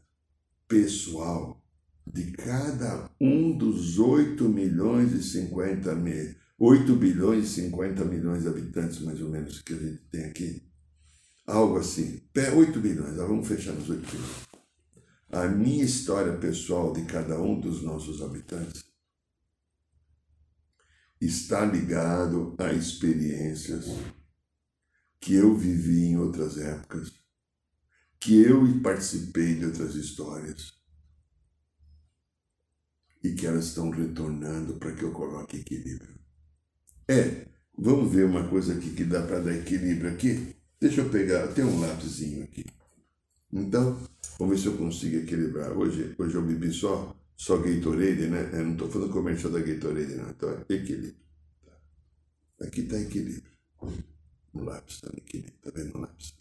pessoal 0.67 1.61
de 2.05 2.31
cada 2.33 3.09
um 3.19 3.57
dos 3.57 3.97
8 3.97 4.47
milhões 4.47 5.11
e 5.13 5.23
50 5.23 5.95
mil, 5.95 6.35
8 6.57 6.95
bilhões 6.95 7.45
e 7.45 7.61
50 7.61 8.05
milhões 8.05 8.43
de 8.43 8.47
habitantes, 8.47 9.01
mais 9.01 9.21
ou 9.21 9.29
menos, 9.29 9.61
que 9.61 9.73
a 9.73 9.77
gente 9.77 10.03
tem 10.09 10.25
aqui. 10.25 10.71
Algo 11.45 11.77
assim. 11.77 12.21
8 12.35 12.79
bilhões, 12.79 13.15
vamos 13.17 13.47
fechar 13.47 13.73
nos 13.73 13.89
8 13.89 14.01
bilhões. 14.09 14.45
A 15.29 15.47
minha 15.47 15.83
história 15.83 16.37
pessoal 16.37 16.93
de 16.93 17.03
cada 17.05 17.39
um 17.41 17.59
dos 17.59 17.83
nossos 17.83 18.21
habitantes 18.21 18.85
está 21.19 21.65
ligado 21.65 22.55
a 22.57 22.71
experiências 22.71 23.85
que 25.19 25.33
eu 25.33 25.57
vivi 25.57 26.05
em 26.05 26.17
outras 26.17 26.57
épocas, 26.57 27.11
que 28.19 28.41
eu 28.41 28.61
participei 28.81 29.55
de 29.55 29.65
outras 29.65 29.95
histórias, 29.95 30.73
e 33.23 33.33
que 33.33 33.47
elas 33.47 33.65
estão 33.65 33.89
retornando 33.89 34.75
para 34.75 34.93
que 34.93 35.03
eu 35.03 35.11
coloque 35.11 35.57
equilíbrio. 35.57 36.14
É, 37.07 37.45
vamos 37.77 38.11
ver 38.11 38.25
uma 38.25 38.47
coisa 38.47 38.73
aqui 38.73 38.91
que 38.91 39.03
dá 39.03 39.21
para 39.21 39.39
dar 39.39 39.55
equilíbrio 39.55 40.11
aqui? 40.11 40.55
Deixa 40.79 41.01
eu 41.01 41.09
pegar, 41.09 41.47
tem 41.47 41.63
um 41.63 41.79
lápisinho 41.79 42.43
aqui. 42.43 42.65
Então, 43.51 43.99
vamos 44.37 44.55
ver 44.55 44.61
se 44.61 44.67
eu 44.67 44.77
consigo 44.77 45.17
equilibrar. 45.17 45.71
Hoje, 45.71 46.15
hoje 46.17 46.35
eu 46.35 46.41
bebi 46.41 46.71
só 46.71 47.15
só 47.37 47.57
Gatorade, 47.57 48.27
né? 48.27 48.49
Eu 48.53 48.65
não 48.65 48.73
estou 48.73 48.89
falando 48.89 49.11
comercial 49.11 49.51
da 49.51 49.59
Gatorade, 49.59 50.15
não. 50.15 50.29
Então, 50.29 50.49
é 50.49 50.73
equilíbrio. 50.73 51.15
Tá? 52.57 52.65
Aqui 52.65 52.81
está 52.81 52.99
equilíbrio. 52.99 53.51
No 54.53 54.63
lápis 54.63 54.95
está 54.95 55.09
no 55.09 55.17
equilíbrio. 55.17 55.55
Está 55.55 55.71
vendo 55.71 55.95
o 55.95 56.01
lápis? 56.01 56.33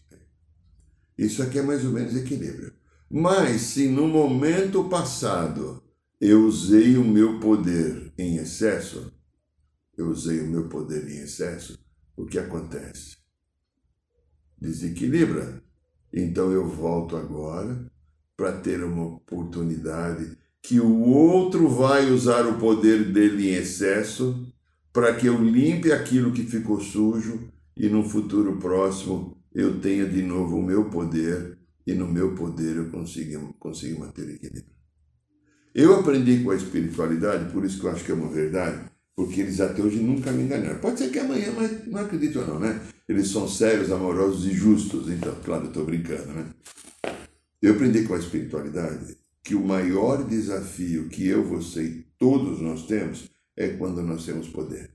Isso 1.17 1.43
aqui 1.43 1.59
é 1.59 1.61
mais 1.61 1.85
ou 1.85 1.91
menos 1.91 2.15
equilíbrio. 2.15 2.73
Mas 3.09 3.61
se 3.61 3.87
no 3.87 4.07
momento 4.07 4.89
passado 4.89 5.83
eu 6.19 6.45
usei 6.45 6.97
o 6.97 7.03
meu 7.03 7.39
poder 7.39 8.13
em 8.17 8.37
excesso, 8.37 9.13
eu 9.97 10.09
usei 10.09 10.41
o 10.41 10.47
meu 10.47 10.67
poder 10.67 11.09
em 11.09 11.19
excesso, 11.19 11.77
o 12.15 12.25
que 12.25 12.37
acontece? 12.37 13.17
Desequilibra. 14.59 15.61
Então 16.13 16.51
eu 16.51 16.67
volto 16.67 17.17
agora 17.17 17.91
para 18.35 18.51
ter 18.53 18.83
uma 18.83 19.05
oportunidade 19.05 20.37
que 20.61 20.79
o 20.79 21.01
outro 21.01 21.69
vai 21.69 22.09
usar 22.09 22.47
o 22.47 22.57
poder 22.57 23.11
dele 23.11 23.49
em 23.49 23.53
excesso 23.53 24.51
para 24.91 25.13
que 25.13 25.27
eu 25.27 25.43
limpe 25.43 25.91
aquilo 25.91 26.31
que 26.31 26.43
ficou 26.43 26.79
sujo 26.79 27.51
e 27.77 27.87
no 27.89 28.03
futuro 28.03 28.57
próximo 28.57 29.37
eu 29.53 29.79
tenha 29.79 30.07
de 30.07 30.21
novo 30.21 30.57
o 30.57 30.63
meu 30.63 30.89
poder 30.89 31.57
e 31.85 31.93
no 31.93 32.07
meu 32.07 32.33
poder 32.33 32.77
eu 32.77 32.89
consiga, 32.89 33.39
consiga 33.59 33.99
manter 33.99 34.29
equilíbrio. 34.29 34.73
Eu 35.73 35.99
aprendi 35.99 36.43
com 36.43 36.51
a 36.51 36.55
espiritualidade, 36.55 37.51
por 37.51 37.63
isso 37.63 37.79
que 37.79 37.85
eu 37.85 37.91
acho 37.91 38.03
que 38.03 38.11
é 38.11 38.15
uma 38.15 38.29
verdade, 38.29 38.89
porque 39.15 39.41
eles 39.41 39.61
até 39.61 39.81
hoje 39.81 39.99
nunca 39.99 40.31
me 40.31 40.43
enganaram. 40.43 40.79
Pode 40.79 40.99
ser 40.99 41.09
que 41.09 41.19
amanhã, 41.19 41.53
mas 41.55 41.87
não 41.87 42.01
acredito 42.01 42.41
não, 42.41 42.59
né? 42.59 42.81
Eles 43.07 43.29
são 43.29 43.47
sérios, 43.47 43.91
amorosos 43.91 44.45
e 44.45 44.51
justos. 44.51 45.09
Então, 45.09 45.33
claro, 45.43 45.63
eu 45.63 45.67
estou 45.69 45.85
brincando, 45.85 46.33
né? 46.33 46.47
Eu 47.61 47.73
aprendi 47.73 48.03
com 48.03 48.13
a 48.13 48.19
espiritualidade 48.19 49.17
que 49.41 49.55
o 49.55 49.65
maior 49.65 50.23
desafio 50.23 51.07
que 51.07 51.25
eu, 51.27 51.45
você 51.45 51.83
e 51.83 52.05
todos 52.17 52.59
nós 52.59 52.85
temos 52.87 53.29
é 53.55 53.69
quando 53.69 54.01
nós 54.01 54.25
temos 54.25 54.49
poder. 54.49 54.91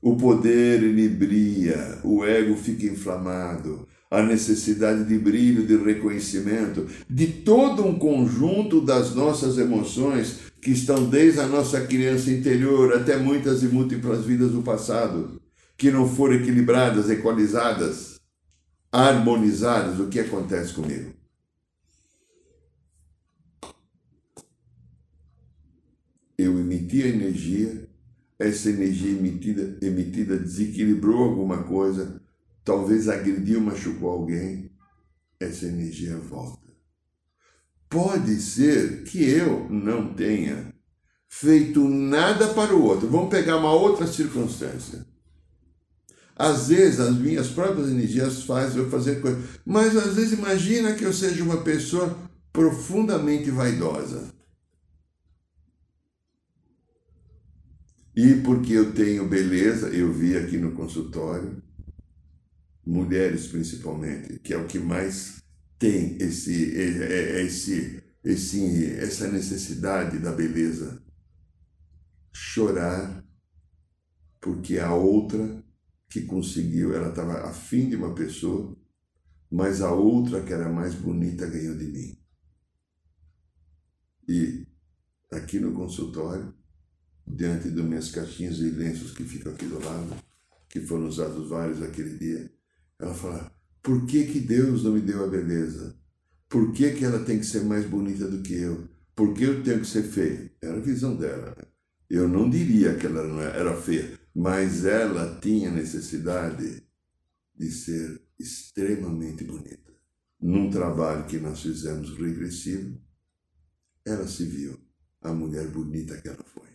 O 0.00 0.16
poder 0.16 0.82
inibria, 0.82 2.00
o 2.02 2.24
ego 2.24 2.56
fica 2.56 2.86
inflamado, 2.86 3.86
a 4.10 4.22
necessidade 4.22 5.04
de 5.04 5.18
brilho, 5.18 5.66
de 5.66 5.76
reconhecimento, 5.76 6.86
de 7.08 7.26
todo 7.26 7.84
um 7.84 7.98
conjunto 7.98 8.80
das 8.80 9.14
nossas 9.14 9.58
emoções 9.58 10.47
que 10.60 10.70
estão 10.70 11.08
desde 11.08 11.40
a 11.40 11.46
nossa 11.46 11.80
criança 11.82 12.30
interior 12.30 12.94
até 12.94 13.16
muitas 13.16 13.62
e 13.62 13.66
múltiplas 13.66 14.24
vidas 14.24 14.52
do 14.52 14.62
passado, 14.62 15.40
que 15.76 15.90
não 15.90 16.08
foram 16.08 16.34
equilibradas, 16.34 17.08
equalizadas, 17.08 18.18
harmonizadas. 18.90 20.00
O 20.00 20.08
que 20.08 20.20
acontece 20.20 20.72
comigo? 20.72 21.18
eu 26.38 26.56
emiti 26.60 27.02
a 27.02 27.08
energia, 27.08 27.88
essa 28.38 28.70
energia 28.70 29.10
emitida, 29.10 29.76
emitida 29.84 30.38
desequilibrou 30.38 31.24
alguma 31.24 31.64
coisa, 31.64 32.22
talvez 32.64 33.08
agrediu, 33.08 33.60
machucou 33.60 34.10
alguém, 34.10 34.70
essa 35.40 35.66
energia 35.66 36.16
volta. 36.16 36.67
Pode 37.88 38.40
ser 38.40 39.04
que 39.04 39.24
eu 39.24 39.68
não 39.70 40.12
tenha 40.12 40.74
feito 41.28 41.88
nada 41.88 42.48
para 42.48 42.74
o 42.74 42.82
outro. 42.82 43.08
Vamos 43.08 43.30
pegar 43.30 43.56
uma 43.56 43.72
outra 43.72 44.06
circunstância. 44.06 45.06
Às 46.36 46.68
vezes 46.68 47.00
as 47.00 47.16
minhas 47.16 47.48
próprias 47.48 47.88
energias 47.88 48.44
fazem 48.44 48.78
eu 48.78 48.90
fazer 48.90 49.20
coisas, 49.20 49.42
mas 49.66 49.96
às 49.96 50.14
vezes 50.14 50.38
imagina 50.38 50.94
que 50.94 51.04
eu 51.04 51.12
seja 51.12 51.42
uma 51.42 51.62
pessoa 51.62 52.16
profundamente 52.52 53.50
vaidosa. 53.50 54.32
E 58.14 58.34
porque 58.36 58.72
eu 58.72 58.92
tenho 58.92 59.28
beleza, 59.28 59.88
eu 59.88 60.12
vi 60.12 60.36
aqui 60.36 60.58
no 60.58 60.72
consultório, 60.72 61.62
mulheres 62.86 63.46
principalmente, 63.46 64.38
que 64.40 64.54
é 64.54 64.56
o 64.56 64.66
que 64.66 64.78
mais 64.78 65.42
tem 65.78 66.16
esse, 66.20 66.76
é, 66.76 66.84
é, 66.84 67.40
é 67.40 67.42
esse, 67.44 68.02
esse, 68.24 68.94
essa 68.96 69.30
necessidade 69.30 70.18
da 70.18 70.32
beleza. 70.32 71.02
Chorar 72.32 73.24
porque 74.40 74.78
a 74.78 74.94
outra 74.94 75.64
que 76.08 76.22
conseguiu, 76.22 76.94
ela 76.94 77.10
estava 77.10 77.48
afim 77.48 77.88
de 77.88 77.96
uma 77.96 78.14
pessoa, 78.14 78.76
mas 79.50 79.80
a 79.82 79.92
outra 79.92 80.42
que 80.42 80.52
era 80.52 80.68
mais 80.68 80.94
bonita 80.94 81.46
ganhou 81.46 81.76
de 81.76 81.84
mim. 81.84 82.18
E 84.28 84.66
aqui 85.30 85.58
no 85.58 85.72
consultório, 85.72 86.54
diante 87.26 87.70
das 87.70 87.84
minhas 87.84 88.10
caixinhas 88.10 88.58
e 88.58 88.70
lenços 88.70 89.12
que 89.12 89.24
ficam 89.24 89.52
aqui 89.52 89.66
do 89.66 89.78
lado, 89.84 90.16
que 90.68 90.80
foram 90.80 91.06
usados 91.06 91.48
vários 91.48 91.82
aquele 91.82 92.16
dia, 92.18 92.50
ela 92.98 93.14
fala: 93.14 93.52
por 93.82 94.06
que, 94.06 94.26
que 94.26 94.40
Deus 94.40 94.84
não 94.84 94.92
me 94.92 95.00
deu 95.00 95.24
a 95.24 95.28
beleza? 95.28 95.96
Por 96.48 96.72
que, 96.72 96.92
que 96.92 97.04
ela 97.04 97.24
tem 97.24 97.38
que 97.38 97.46
ser 97.46 97.64
mais 97.64 97.86
bonita 97.86 98.26
do 98.26 98.42
que 98.42 98.54
eu? 98.54 98.88
Por 99.14 99.34
que 99.34 99.44
eu 99.44 99.62
tenho 99.62 99.80
que 99.80 99.86
ser 99.86 100.04
feia? 100.04 100.50
Era 100.62 100.76
a 100.76 100.80
visão 100.80 101.16
dela. 101.16 101.56
Eu 102.08 102.28
não 102.28 102.48
diria 102.48 102.94
que 102.96 103.06
ela 103.06 103.26
não 103.26 103.40
era 103.40 103.76
feia, 103.76 104.18
mas 104.34 104.84
ela 104.84 105.38
tinha 105.40 105.70
necessidade 105.70 106.82
de 107.54 107.70
ser 107.70 108.22
extremamente 108.38 109.44
bonita. 109.44 109.92
Num 110.40 110.70
trabalho 110.70 111.26
que 111.26 111.38
nós 111.38 111.60
fizemos 111.60 112.16
regressivo, 112.16 113.00
ela 114.04 114.26
se 114.26 114.44
viu 114.44 114.78
a 115.20 115.32
mulher 115.32 115.66
bonita 115.66 116.16
que 116.20 116.28
ela 116.28 116.44
foi 116.44 116.68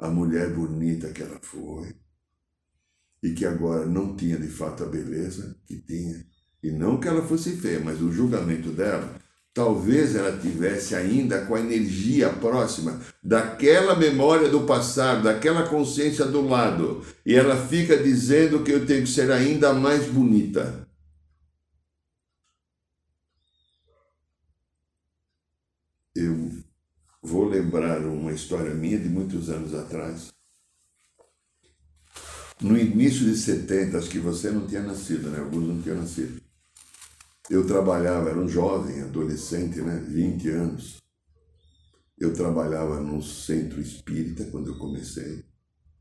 a 0.00 0.08
mulher 0.08 0.54
bonita 0.54 1.12
que 1.12 1.22
ela 1.22 1.38
foi, 1.42 1.94
e 3.22 3.30
que 3.32 3.44
agora 3.44 3.86
não 3.86 4.16
tinha 4.16 4.36
de 4.38 4.48
fato 4.48 4.82
a 4.82 4.86
beleza 4.86 5.56
que 5.66 5.76
tinha. 5.76 6.24
E 6.62 6.70
não 6.70 6.98
que 6.98 7.08
ela 7.08 7.22
fosse 7.22 7.56
feia, 7.56 7.80
mas 7.80 8.00
o 8.00 8.12
julgamento 8.12 8.70
dela, 8.70 9.18
talvez 9.52 10.14
ela 10.14 10.38
tivesse 10.38 10.94
ainda 10.94 11.44
com 11.44 11.54
a 11.54 11.60
energia 11.60 12.30
próxima 12.30 13.00
daquela 13.22 13.96
memória 13.96 14.48
do 14.48 14.62
passado, 14.66 15.24
daquela 15.24 15.68
consciência 15.68 16.24
do 16.26 16.46
lado, 16.46 17.04
e 17.24 17.34
ela 17.34 17.56
fica 17.66 17.96
dizendo 17.96 18.62
que 18.62 18.70
eu 18.70 18.86
tenho 18.86 19.02
que 19.02 19.10
ser 19.10 19.30
ainda 19.30 19.72
mais 19.72 20.06
bonita. 20.06 20.88
Eu 26.14 26.50
vou 27.22 27.48
lembrar 27.48 28.00
uma 28.04 28.32
história 28.32 28.74
minha 28.74 28.98
de 28.98 29.08
muitos 29.08 29.48
anos 29.48 29.74
atrás. 29.74 30.30
No 32.60 32.76
início 32.76 33.24
de 33.24 33.36
70, 33.36 33.98
acho 33.98 34.10
que 34.10 34.18
você 34.18 34.50
não 34.50 34.66
tinha 34.66 34.82
nascido, 34.82 35.30
né? 35.30 35.38
Alguns 35.38 35.66
não 35.66 35.80
tinham 35.80 35.96
nascido. 35.96 36.40
Eu 37.48 37.66
trabalhava, 37.66 38.30
era 38.30 38.38
um 38.38 38.48
jovem, 38.48 39.02
adolescente, 39.02 39.80
né? 39.80 39.96
20 40.06 40.48
anos. 40.50 40.98
Eu 42.18 42.34
trabalhava 42.34 43.00
num 43.00 43.22
centro 43.22 43.80
espírita 43.80 44.44
quando 44.44 44.68
eu 44.68 44.78
comecei, 44.78 45.42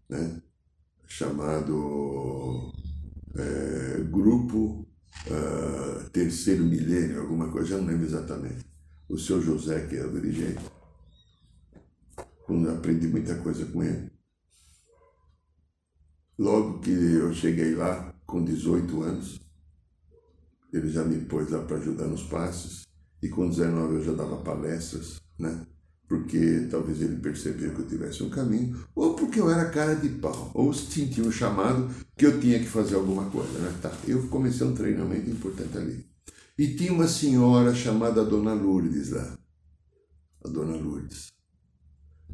né? 0.09 0.41
Chamado 1.07 2.71
é, 3.35 4.03
Grupo 4.11 4.85
uh, 5.27 6.09
Terceiro 6.11 6.65
Milênio, 6.65 7.21
alguma 7.21 7.49
coisa, 7.49 7.69
já 7.69 7.77
não 7.77 7.85
lembro 7.85 8.05
exatamente. 8.05 8.65
O 9.07 9.17
seu 9.17 9.41
José, 9.41 9.87
que 9.87 9.95
é 9.95 10.05
o 10.05 10.11
dirigente 10.11 10.59
aprendi 12.79 13.07
muita 13.07 13.35
coisa 13.35 13.65
com 13.65 13.83
ele. 13.83 14.11
Logo 16.39 16.79
que 16.79 16.89
eu 16.89 17.33
cheguei 17.33 17.75
lá, 17.75 18.15
com 18.25 18.41
18 18.41 19.01
anos, 19.01 19.41
ele 20.71 20.89
já 20.89 21.03
me 21.03 21.19
pôs 21.25 21.49
lá 21.49 21.59
para 21.59 21.75
ajudar 21.75 22.05
nos 22.05 22.23
passos, 22.23 22.87
e 23.21 23.27
com 23.27 23.49
19 23.49 23.95
eu 23.95 24.03
já 24.05 24.13
dava 24.13 24.37
palestras, 24.37 25.19
né? 25.37 25.67
Porque 26.07 26.65
talvez 26.71 27.01
ele 27.01 27.17
percebeu 27.17 27.75
que 27.75 27.81
eu 27.81 27.87
tivesse 27.87 28.23
um 28.23 28.29
caminho, 28.29 28.79
ou 28.95 29.15
porque 29.15 29.37
eu 29.37 29.51
era 29.51 29.69
cara 29.69 29.95
de 29.95 30.07
pau, 30.07 30.49
ou 30.53 30.73
sentia 30.73 31.25
um 31.25 31.31
chamado 31.31 31.93
que 32.15 32.25
eu 32.25 32.39
tinha 32.39 32.57
que 32.57 32.67
fazer 32.67 32.95
alguma 32.95 33.29
coisa, 33.29 33.59
né? 33.59 33.77
Tá, 33.81 33.91
eu 34.07 34.25
comecei 34.29 34.65
um 34.65 34.73
treinamento 34.73 35.29
importante 35.29 35.77
ali. 35.77 36.05
E 36.57 36.73
tinha 36.73 36.93
uma 36.93 37.07
senhora 37.09 37.75
chamada 37.75 38.23
Dona 38.23 38.53
Lourdes 38.53 39.09
lá, 39.09 39.37
a 40.45 40.47
Dona 40.47 40.77
Lourdes. 40.77 41.27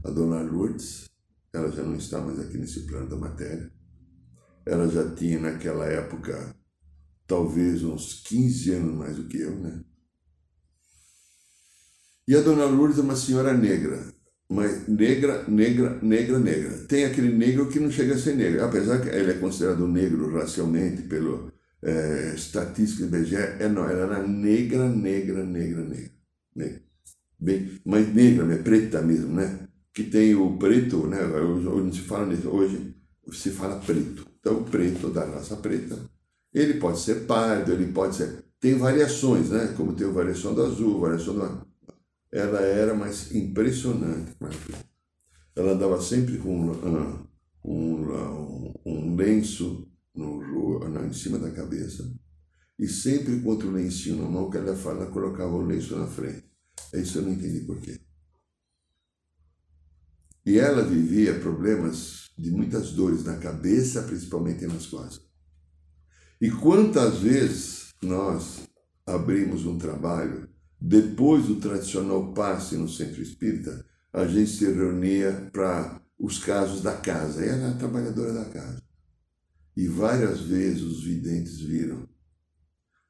A 0.04 0.12
dona 0.12 0.44
Lourdes, 0.44 1.10
ela 1.52 1.72
já 1.72 1.82
não 1.82 1.96
está 1.96 2.22
mais 2.22 2.40
aqui 2.40 2.60
nesse 2.60 2.82
plano 2.82 3.10
da 3.10 3.16
matéria. 3.16 3.74
Ela 4.66 4.88
já 4.88 5.10
tinha 5.14 5.40
naquela 5.40 5.86
época 5.86 6.56
talvez 7.28 7.84
uns 7.84 8.22
15 8.28 8.72
anos 8.74 8.96
mais 8.96 9.16
do 9.16 9.26
que 9.26 9.40
eu, 9.40 9.56
né? 9.60 9.82
E 12.28 12.36
a 12.36 12.42
dona 12.42 12.66
Lourdes 12.66 12.98
é 12.98 13.02
uma 13.02 13.16
senhora 13.16 13.54
negra, 13.54 14.04
mas 14.50 14.88
negra, 14.88 15.44
negra, 15.48 16.00
negra, 16.02 16.40
negra. 16.40 16.72
Tem 16.88 17.06
aquele 17.06 17.32
negro 17.36 17.70
que 17.70 17.80
não 17.80 17.92
chega 17.92 18.16
a 18.16 18.18
ser 18.18 18.36
negro, 18.36 18.64
apesar 18.64 19.00
que 19.00 19.10
ele 19.10 19.32
é 19.32 19.36
considerado 19.36 19.88
negro 19.88 20.34
racialmente 20.34 21.04
pelo 21.04 21.52
é, 21.84 22.34
estatística 22.36 23.06
do 23.06 23.16
IBGE, 23.16 23.36
é 23.36 23.70
não, 23.70 23.88
ela 23.88 24.16
era 24.16 24.28
negra, 24.28 24.90
negra, 24.90 25.44
negra, 25.44 25.84
negra. 25.84 26.12
negra. 26.56 26.82
bem, 27.40 27.80
mas 27.86 28.12
negra, 28.14 28.52
é 28.54 28.58
preta 28.58 29.02
mesmo, 29.04 29.34
né? 29.36 29.68
Que 29.94 30.04
tem 30.04 30.34
o 30.34 30.58
preto, 30.58 31.06
né? 31.08 31.24
Hoje 31.24 32.00
se 32.00 32.02
fala 32.02 32.26
nisso, 32.26 32.50
hoje 32.50 32.96
se 33.32 33.52
fala 33.52 33.80
preto. 33.80 34.35
Então, 34.46 34.64
preto 34.64 35.10
da 35.10 35.26
raça 35.26 35.56
preta, 35.56 35.98
ele 36.54 36.76
pode 36.76 37.00
ser 37.00 37.26
pardo, 37.26 37.72
ele 37.72 37.92
pode 37.92 38.16
ser. 38.16 38.46
Tem 38.60 38.78
variações, 38.78 39.50
né? 39.50 39.74
Como 39.76 39.96
tem 39.96 40.06
a 40.06 40.12
variação 40.12 40.54
do 40.54 40.64
azul, 40.64 41.02
variação 41.02 41.34
do. 41.34 41.68
Ela 42.32 42.62
era 42.62 42.94
mais 42.94 43.34
impressionante. 43.34 44.34
Ela 45.56 45.72
andava 45.72 46.00
sempre 46.00 46.38
com 46.38 46.56
um, 46.56 47.28
um, 47.66 48.74
um 48.86 49.16
lenço 49.16 49.88
no, 50.14 50.80
em 51.04 51.14
cima 51.14 51.40
da 51.40 51.50
cabeça 51.50 52.08
e 52.78 52.88
sempre 52.88 53.40
com 53.40 53.50
outro 53.50 53.72
lencinho 53.72 54.22
na 54.22 54.30
mão 54.30 54.52
que 54.52 54.58
ela 54.58 54.76
fala, 54.76 55.08
colocava 55.08 55.56
o 55.56 55.66
lenço 55.66 55.98
na 55.98 56.06
frente. 56.06 56.44
É 56.94 57.00
isso 57.00 57.18
eu 57.18 57.24
não 57.24 57.32
entendi 57.32 57.62
por 57.62 57.80
quê. 57.80 58.00
E 60.46 60.60
ela 60.60 60.84
vivia 60.84 61.40
problemas 61.40 62.30
de 62.38 62.52
muitas 62.52 62.92
dores 62.92 63.24
na 63.24 63.38
cabeça, 63.38 64.04
principalmente 64.04 64.66
nas 64.68 64.86
costas. 64.86 65.26
E 66.40 66.52
quantas 66.52 67.20
vezes 67.20 67.94
nós 68.02 68.68
abrimos 69.06 69.66
um 69.66 69.78
trabalho, 69.78 70.50
depois 70.80 71.46
do 71.46 71.56
tradicional 71.56 72.34
passe 72.34 72.76
no 72.76 72.88
centro 72.88 73.22
espírita, 73.22 73.86
a 74.14 74.28
gente 74.28 74.52
se 74.52 74.66
reunia 74.66 75.50
para 75.52 76.02
os 76.20 76.40
casos 76.40 76.82
da 76.82 76.94
casa. 76.94 77.44
Ela 77.44 77.68
era 77.68 77.70
a 77.70 77.78
trabalhadora 77.78 78.34
da 78.34 78.46
casa. 78.46 78.82
E 79.76 79.88
várias 79.88 80.42
vezes 80.42 80.82
os 80.82 81.04
videntes 81.04 81.60
viram 81.60 82.08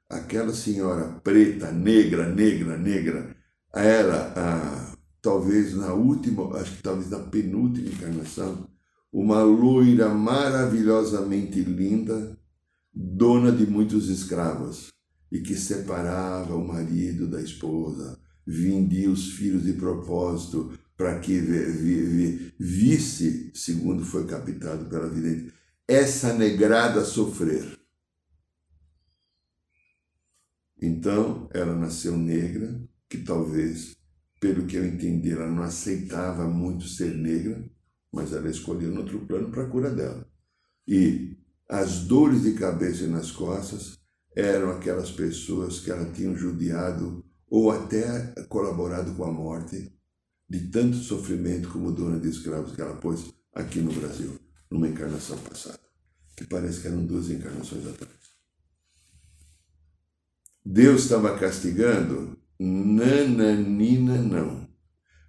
aquela 0.09 0.53
senhora 0.53 1.19
preta, 1.23 1.71
negra, 1.71 2.27
negra, 2.33 2.77
negra, 2.77 3.35
ela, 3.73 4.33
ah, 4.35 4.84
talvez 5.25 5.73
na 5.73 5.91
última, 5.91 6.55
acho 6.55 6.75
que 6.75 6.83
talvez 6.83 7.09
na 7.09 7.17
penúltima 7.17 7.89
encarnação, 7.89 8.69
uma 9.11 9.41
loira 9.41 10.07
maravilhosamente 10.07 11.61
linda, 11.61 12.37
dona 12.93 13.51
de 13.51 13.65
muitos 13.65 14.07
escravos, 14.07 14.89
e 15.31 15.41
que 15.41 15.55
separava 15.55 16.55
o 16.55 16.67
marido 16.67 17.27
da 17.27 17.41
esposa, 17.41 18.19
vendia 18.45 19.09
os 19.09 19.31
filhos 19.31 19.63
de 19.63 19.73
propósito 19.73 20.77
para 20.95 21.17
que 21.19 21.39
visse, 22.59 23.51
segundo 23.55 24.05
foi 24.05 24.27
captado 24.27 24.85
pela 24.85 25.09
vidente, 25.09 25.51
essa 25.87 26.33
negrada 26.33 27.03
sofrer. 27.03 27.79
Então, 30.79 31.49
ela 31.51 31.75
nasceu 31.75 32.15
negra, 32.15 32.79
que 33.09 33.17
talvez, 33.17 33.94
pelo 34.45 34.67
que 34.67 34.75
eu 34.75 34.85
entendi, 34.85 35.31
ela 35.31 35.47
não 35.47 35.63
aceitava 35.63 36.47
muito 36.47 36.87
ser 36.87 37.15
negra, 37.15 37.67
mas 38.13 38.31
ela 38.31 38.47
escolheu 38.47 38.91
no 38.91 39.01
outro 39.01 39.25
plano 39.25 39.49
para 39.49 39.63
a 39.63 39.67
cura 39.67 39.89
dela. 39.89 40.29
E 40.87 41.35
as 41.67 42.01
dores 42.01 42.43
de 42.43 42.53
cabeça 42.53 43.05
e 43.05 43.07
nas 43.07 43.31
costas 43.31 43.97
eram 44.35 44.69
aquelas 44.69 45.09
pessoas 45.09 45.79
que 45.79 45.89
ela 45.89 46.11
tinha 46.11 46.31
judiado 46.35 47.25
ou 47.49 47.71
até 47.71 48.35
colaborado 48.47 49.15
com 49.15 49.23
a 49.23 49.31
morte 49.31 49.91
de 50.47 50.67
tanto 50.67 50.97
sofrimento 50.97 51.69
como 51.69 51.91
dona 51.91 52.19
de 52.19 52.29
escravos 52.29 52.75
que 52.75 52.81
ela 52.81 52.97
pôs 52.97 53.33
aqui 53.51 53.79
no 53.79 53.91
Brasil, 53.93 54.39
numa 54.69 54.87
encarnação 54.87 55.39
passada, 55.39 55.79
que 56.37 56.45
parece 56.45 56.81
que 56.81 56.87
eram 56.87 57.03
duas 57.03 57.31
encarnações 57.31 57.87
atrás. 57.87 58.13
Deus 60.63 61.01
estava 61.01 61.35
castigando? 61.35 62.44
Nananina, 62.59 64.17
não. 64.21 64.67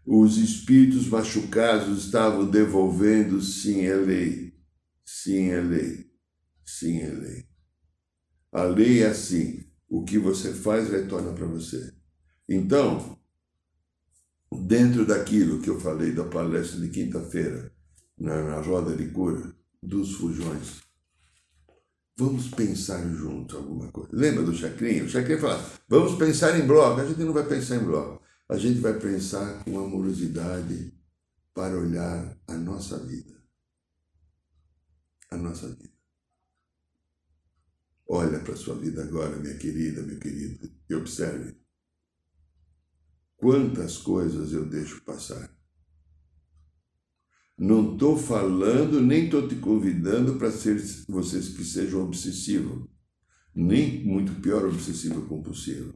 Os 0.05 0.39
espíritos 0.39 1.09
machucados 1.09 2.05
estavam 2.05 2.49
devolvendo, 2.49 3.43
sim, 3.43 3.85
é 3.85 3.97
lei. 3.97 4.55
Sim, 5.05 5.51
é 5.51 5.61
lei. 5.61 6.11
Sim, 6.65 7.01
é 7.01 7.11
lei. 7.11 7.49
A 8.53 8.62
lei 8.62 9.03
é 9.03 9.09
assim: 9.09 9.65
o 9.89 10.05
que 10.05 10.19
você 10.19 10.53
faz 10.53 10.89
retorna 10.89 11.33
para 11.33 11.47
você. 11.47 11.93
Então, 12.49 13.19
dentro 14.67 15.05
daquilo 15.05 15.61
que 15.61 15.69
eu 15.69 15.81
falei 15.81 16.12
da 16.12 16.25
palestra 16.25 16.81
de 16.81 16.89
quinta-feira, 16.89 17.73
na, 18.17 18.43
na 18.45 18.61
roda 18.61 18.97
de 18.97 19.09
cura, 19.11 19.55
dos 19.83 20.15
fujões, 20.15 20.81
vamos 22.16 22.48
pensar 22.48 23.07
junto 23.09 23.57
alguma 23.57 23.90
coisa. 23.92 24.11
Lembra 24.12 24.42
do 24.42 24.55
Chacrinha? 24.55 25.05
O 25.05 25.09
Chacrinha 25.09 25.38
fala, 25.38 25.62
vamos 25.88 26.18
pensar 26.18 26.59
em 26.59 26.66
bloco. 26.66 27.00
A 27.00 27.07
gente 27.07 27.22
não 27.22 27.33
vai 27.33 27.46
pensar 27.46 27.76
em 27.76 27.85
bloco. 27.85 28.22
A 28.48 28.57
gente 28.57 28.81
vai 28.81 28.98
pensar 28.98 29.64
com 29.64 29.79
amorosidade 29.79 30.94
para 31.52 31.76
olhar 31.76 32.38
a 32.46 32.55
nossa 32.55 32.98
vida. 32.98 33.37
A 35.31 35.37
nossa 35.37 35.68
vida. 35.68 35.94
Olha 38.09 38.38
para 38.38 38.55
a 38.55 38.57
sua 38.57 38.76
vida 38.76 39.02
agora, 39.02 39.37
minha 39.37 39.57
querida, 39.59 40.00
meu 40.00 40.18
querido, 40.18 40.70
e 40.88 40.94
observe. 40.94 41.57
Quantas 43.37 43.98
coisas 43.98 44.52
eu 44.52 44.64
deixo 44.64 45.02
passar. 45.02 45.56
Não 47.59 47.92
estou 47.92 48.19
falando, 48.19 49.01
nem 49.01 49.25
estou 49.25 49.49
te 49.49 49.55
convidando 49.55 50.35
para 50.35 50.51
ser 50.51 50.79
vocês 51.09 51.49
que 51.49 51.64
sejam 51.64 52.03
obsessivos, 52.03 52.87
nem 53.55 54.05
muito 54.05 54.40
pior 54.42 54.66
obsessivo 54.66 55.23
compulsivo, 55.23 55.95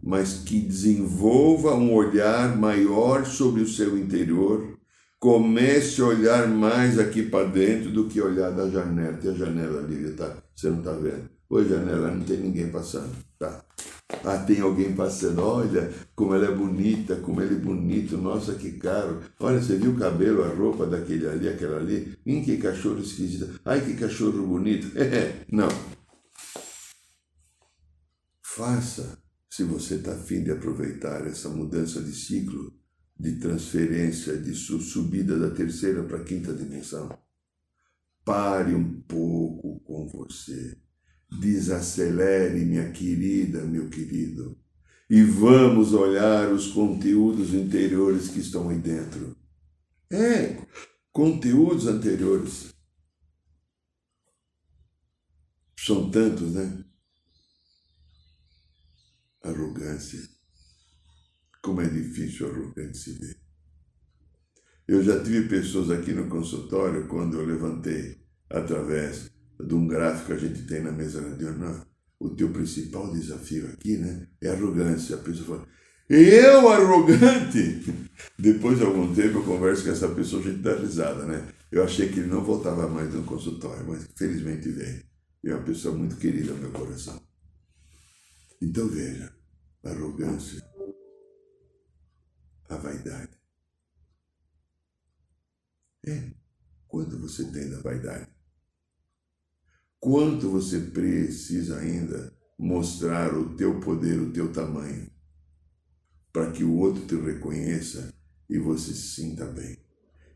mas 0.00 0.38
que 0.44 0.60
desenvolva 0.60 1.74
um 1.74 1.92
olhar 1.92 2.56
maior 2.56 3.26
sobre 3.26 3.60
o 3.60 3.68
seu 3.68 3.98
interior, 3.98 4.78
comece 5.18 6.00
a 6.00 6.06
olhar 6.06 6.48
mais 6.48 6.96
aqui 6.96 7.24
para 7.24 7.48
dentro 7.48 7.90
do 7.90 8.06
que 8.06 8.20
olhar 8.20 8.50
da 8.50 8.70
janela. 8.70 9.16
Tem 9.18 9.32
a 9.32 9.34
janela 9.34 9.80
ali, 9.80 10.12
tá? 10.12 10.36
Você 10.54 10.70
não 10.70 10.78
está 10.78 10.92
vendo? 10.92 11.28
Oi, 11.50 11.68
janela, 11.68 12.12
não 12.12 12.24
tem 12.24 12.36
ninguém 12.36 12.70
passando. 12.70 13.10
Tá. 13.36 13.64
Ah, 14.24 14.38
tem 14.38 14.60
alguém 14.60 14.94
passando, 14.94 15.40
olha 15.42 15.92
como 16.14 16.34
ela 16.34 16.46
é 16.46 16.54
bonita, 16.54 17.16
como 17.16 17.40
ele 17.40 17.54
é 17.54 17.58
bonito, 17.58 18.16
nossa 18.18 18.54
que 18.54 18.72
caro. 18.72 19.20
Olha, 19.38 19.60
você 19.60 19.76
viu 19.76 19.92
o 19.92 19.98
cabelo, 19.98 20.44
a 20.44 20.48
roupa 20.48 20.86
daquele 20.86 21.26
ali, 21.26 21.48
aquela 21.48 21.78
ali? 21.78 22.18
Hum, 22.26 22.42
que 22.42 22.58
cachorro 22.58 23.00
esquisito. 23.00 23.60
Ai, 23.64 23.84
que 23.84 23.94
cachorro 23.94 24.46
bonito. 24.46 24.88
Não. 25.50 25.68
Faça, 28.42 29.18
se 29.48 29.64
você 29.64 29.94
está 29.94 30.12
afim 30.12 30.42
de 30.42 30.50
aproveitar 30.50 31.26
essa 31.26 31.48
mudança 31.48 32.02
de 32.02 32.12
ciclo, 32.12 32.72
de 33.18 33.36
transferência, 33.38 34.36
de 34.36 34.54
subida 34.54 35.38
da 35.38 35.50
terceira 35.50 36.02
para 36.02 36.18
a 36.18 36.24
quinta 36.24 36.52
dimensão. 36.52 37.08
Pare 38.24 38.74
um 38.74 39.00
pouco 39.02 39.80
com 39.80 40.06
você 40.08 40.76
Desacelere, 41.38 42.64
minha 42.64 42.90
querida, 42.90 43.62
meu 43.62 43.88
querido, 43.88 44.58
e 45.08 45.22
vamos 45.22 45.92
olhar 45.92 46.52
os 46.52 46.68
conteúdos 46.68 47.52
interiores 47.54 48.28
que 48.28 48.40
estão 48.40 48.68
aí 48.68 48.78
dentro. 48.78 49.36
É, 50.10 50.66
conteúdos 51.12 51.86
anteriores. 51.86 52.72
São 55.78 56.10
tantos, 56.10 56.52
né? 56.52 56.84
Arrogância. 59.42 60.20
Como 61.62 61.80
é 61.80 61.88
difícil 61.88 62.46
a 62.46 62.50
arrogância 62.50 63.12
se 63.12 63.18
ver. 63.18 63.40
Eu 64.86 65.02
já 65.02 65.22
tive 65.22 65.48
pessoas 65.48 65.90
aqui 65.90 66.12
no 66.12 66.28
consultório 66.28 67.06
quando 67.06 67.38
eu 67.38 67.46
levantei 67.46 68.20
através 68.48 69.30
de 69.66 69.74
um 69.74 69.86
gráfico 69.86 70.26
que 70.26 70.32
a 70.32 70.48
gente 70.48 70.62
tem 70.66 70.82
na 70.82 70.92
mesa 70.92 71.20
radional, 71.20 71.86
o 72.18 72.30
teu 72.30 72.50
principal 72.50 73.12
desafio 73.12 73.68
aqui, 73.72 73.96
né, 73.96 74.28
é 74.40 74.50
arrogância. 74.50 75.16
A 75.16 75.18
pessoa 75.18 75.58
fala, 75.58 75.68
eu 76.08 76.68
arrogante? 76.68 77.84
Depois 78.38 78.78
de 78.78 78.84
algum 78.84 79.14
tempo 79.14 79.38
eu 79.38 79.44
converso 79.44 79.84
com 79.84 79.90
essa 79.90 80.08
pessoa, 80.08 80.42
a 80.42 80.44
gente 80.44 80.58
dá 80.58 80.74
risada, 80.74 81.24
né? 81.24 81.48
Eu 81.70 81.84
achei 81.84 82.08
que 82.08 82.18
ele 82.18 82.28
não 82.28 82.44
voltava 82.44 82.88
mais 82.88 83.14
no 83.14 83.22
consultório, 83.22 83.86
mas 83.86 84.08
felizmente 84.16 84.68
veio. 84.68 85.04
É 85.44 85.54
uma 85.54 85.62
pessoa 85.64 85.96
muito 85.96 86.16
querida 86.16 86.52
no 86.52 86.58
meu 86.58 86.72
coração. 86.72 87.20
Então 88.60 88.88
veja, 88.88 89.32
a 89.84 89.90
arrogância, 89.90 90.62
a 92.68 92.76
vaidade. 92.76 93.38
É, 96.06 96.32
quanto 96.88 97.18
você 97.18 97.44
tem 97.52 97.70
da 97.70 97.80
vaidade? 97.80 98.28
Quanto 100.00 100.48
você 100.48 100.78
precisa 100.78 101.76
ainda 101.78 102.32
mostrar 102.58 103.36
o 103.36 103.50
teu 103.50 103.78
poder, 103.80 104.18
o 104.18 104.30
teu 104.30 104.48
tamanho, 104.48 105.06
para 106.32 106.50
que 106.50 106.64
o 106.64 106.74
outro 106.74 107.04
te 107.06 107.14
reconheça 107.14 108.12
e 108.48 108.58
você 108.58 108.92
se 108.92 109.14
sinta 109.14 109.44
bem. 109.44 109.76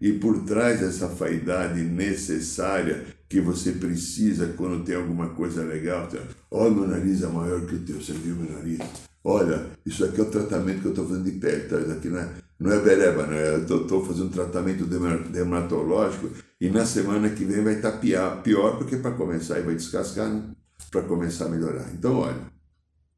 E 0.01 0.13
por 0.13 0.45
trás 0.45 0.81
dessa 0.81 1.09
vaidade 1.09 1.81
necessária 1.83 3.07
que 3.29 3.41
você 3.41 3.73
precisa 3.73 4.53
quando 4.57 4.85
tem 4.85 4.97
alguma 4.97 5.31
coisa 5.31 5.65
legal, 5.65 6.09
olha, 6.51 6.75
meu 6.75 6.87
nariz 6.87 7.23
é 7.23 7.27
maior 7.27 7.67
que 7.67 7.77
o 7.77 7.85
teu, 7.85 8.01
você 8.01 8.13
viu 8.13 8.37
meu 8.37 8.53
nariz? 8.53 8.79
Olha, 9.23 9.71
isso 9.87 10.05
aqui 10.05 10.21
é 10.21 10.25
o 10.25 10.31
tratamento 10.31 10.81
que 10.81 10.87
eu 10.87 10.91
estou 10.91 11.09
fazendo 11.09 11.25
de 11.25 11.39
pele, 11.39 11.69
tá? 11.69 11.79
Aqui 11.79 12.09
não 12.09 12.19
é, 12.19 12.35
não 12.59 12.73
é 12.73 12.81
bereba, 12.81 13.27
não 13.27 13.35
é? 13.35 13.57
Estou 13.57 14.05
fazendo 14.05 14.27
um 14.27 14.31
tratamento 14.31 14.85
dermatológico 14.85 16.31
e 16.61 16.71
na 16.71 16.87
semana 16.87 17.31
que 17.31 17.45
vem 17.45 17.63
vai 17.63 17.75
estar 17.75 17.93
tá 17.93 17.99
pior, 17.99 18.43
pior 18.43 18.79
porque 18.79 18.97
para 18.97 19.13
começar 19.13 19.57
aí 19.57 19.63
vai 19.63 19.75
descascar, 19.75 20.29
né? 20.29 20.43
Para 20.91 21.03
começar 21.03 21.47
a 21.47 21.49
melhorar. 21.49 21.89
Então, 21.93 22.19
olha, 22.21 22.41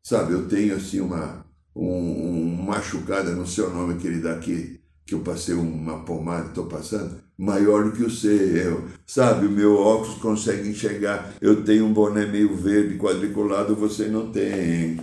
sabe, 0.02 0.32
eu 0.32 0.48
tenho 0.48 0.76
assim 0.76 1.00
uma 1.00 1.44
um, 1.76 1.86
um 1.86 2.62
machucada 2.64 3.32
no 3.32 3.46
seu 3.46 3.70
nome 3.70 3.96
que 3.96 4.06
ele 4.06 4.20
dá 4.20 4.32
aqui, 4.32 4.80
que 5.04 5.14
eu 5.14 5.20
passei 5.20 5.54
uma 5.54 6.04
pomada, 6.04 6.48
estou 6.48 6.66
passando, 6.66 7.20
maior 7.36 7.84
do 7.84 7.92
que 7.92 8.02
o 8.02 8.10
seu, 8.10 8.32
eu, 8.32 8.84
sabe, 9.06 9.46
o 9.46 9.50
meu 9.50 9.76
óculos 9.76 10.18
consegue 10.18 10.68
enxergar, 10.68 11.34
eu 11.40 11.62
tenho 11.62 11.84
um 11.84 11.92
boné 11.92 12.26
meio 12.26 12.56
verde 12.56 12.98
quadriculado, 12.98 13.76
você 13.76 14.08
não 14.08 14.32
tem 14.32 14.98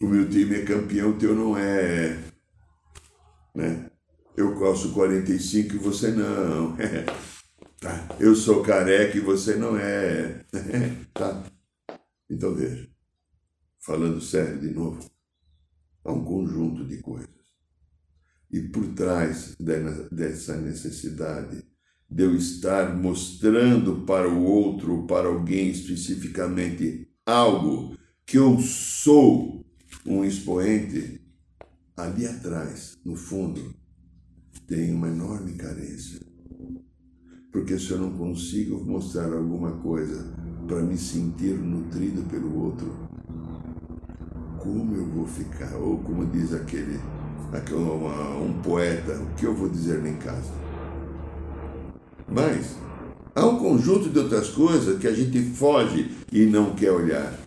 o 0.00 0.06
meu 0.06 0.28
time 0.28 0.56
é 0.56 0.64
campeão, 0.64 1.10
o 1.10 1.18
teu 1.18 1.34
não 1.34 1.56
é. 1.56 2.18
Né? 3.54 3.90
Eu 4.36 4.58
calço 4.58 4.92
45 4.92 5.74
e 5.74 5.78
você 5.78 6.10
não. 6.10 6.76
tá. 7.80 8.16
Eu 8.20 8.34
sou 8.34 8.62
careca 8.62 9.16
e 9.16 9.20
você 9.20 9.56
não 9.56 9.76
é. 9.76 10.44
tá. 11.14 11.44
Então 12.28 12.54
veja, 12.54 12.88
falando 13.80 14.20
sério 14.20 14.60
de 14.60 14.70
novo, 14.70 15.10
há 16.04 16.12
um 16.12 16.24
conjunto 16.24 16.84
de 16.84 16.98
coisas. 16.98 17.30
E 18.50 18.60
por 18.60 18.86
trás 18.94 19.56
dessa 19.58 20.60
necessidade 20.60 21.64
de 22.08 22.22
eu 22.22 22.36
estar 22.36 22.94
mostrando 22.94 24.04
para 24.04 24.28
o 24.28 24.44
outro, 24.44 25.06
para 25.06 25.28
alguém 25.28 25.70
especificamente, 25.70 27.10
algo 27.24 27.96
que 28.24 28.38
eu 28.38 28.58
sou 28.60 29.65
um 30.06 30.24
expoente, 30.24 31.20
ali 31.96 32.26
atrás, 32.26 32.96
no 33.04 33.16
fundo, 33.16 33.74
tem 34.66 34.94
uma 34.94 35.08
enorme 35.08 35.54
carência. 35.54 36.20
Porque 37.50 37.78
se 37.78 37.90
eu 37.90 37.98
não 37.98 38.16
consigo 38.16 38.84
mostrar 38.84 39.32
alguma 39.32 39.72
coisa 39.78 40.32
para 40.66 40.82
me 40.82 40.96
sentir 40.96 41.58
nutrido 41.58 42.22
pelo 42.24 42.64
outro, 42.64 43.08
como 44.58 44.94
eu 44.94 45.06
vou 45.06 45.26
ficar? 45.26 45.74
Ou 45.76 45.98
como 45.98 46.26
diz 46.26 46.52
aquele, 46.52 47.00
aquele 47.52 47.80
uma, 47.80 48.36
um 48.36 48.60
poeta, 48.62 49.18
o 49.20 49.34
que 49.34 49.46
eu 49.46 49.54
vou 49.54 49.68
dizer 49.68 50.04
em 50.04 50.16
casa? 50.16 50.52
Mas 52.28 52.76
há 53.34 53.46
um 53.46 53.58
conjunto 53.58 54.10
de 54.10 54.18
outras 54.18 54.50
coisas 54.50 54.98
que 54.98 55.06
a 55.06 55.14
gente 55.14 55.40
foge 55.42 56.10
e 56.30 56.46
não 56.46 56.74
quer 56.74 56.92
olhar. 56.92 57.38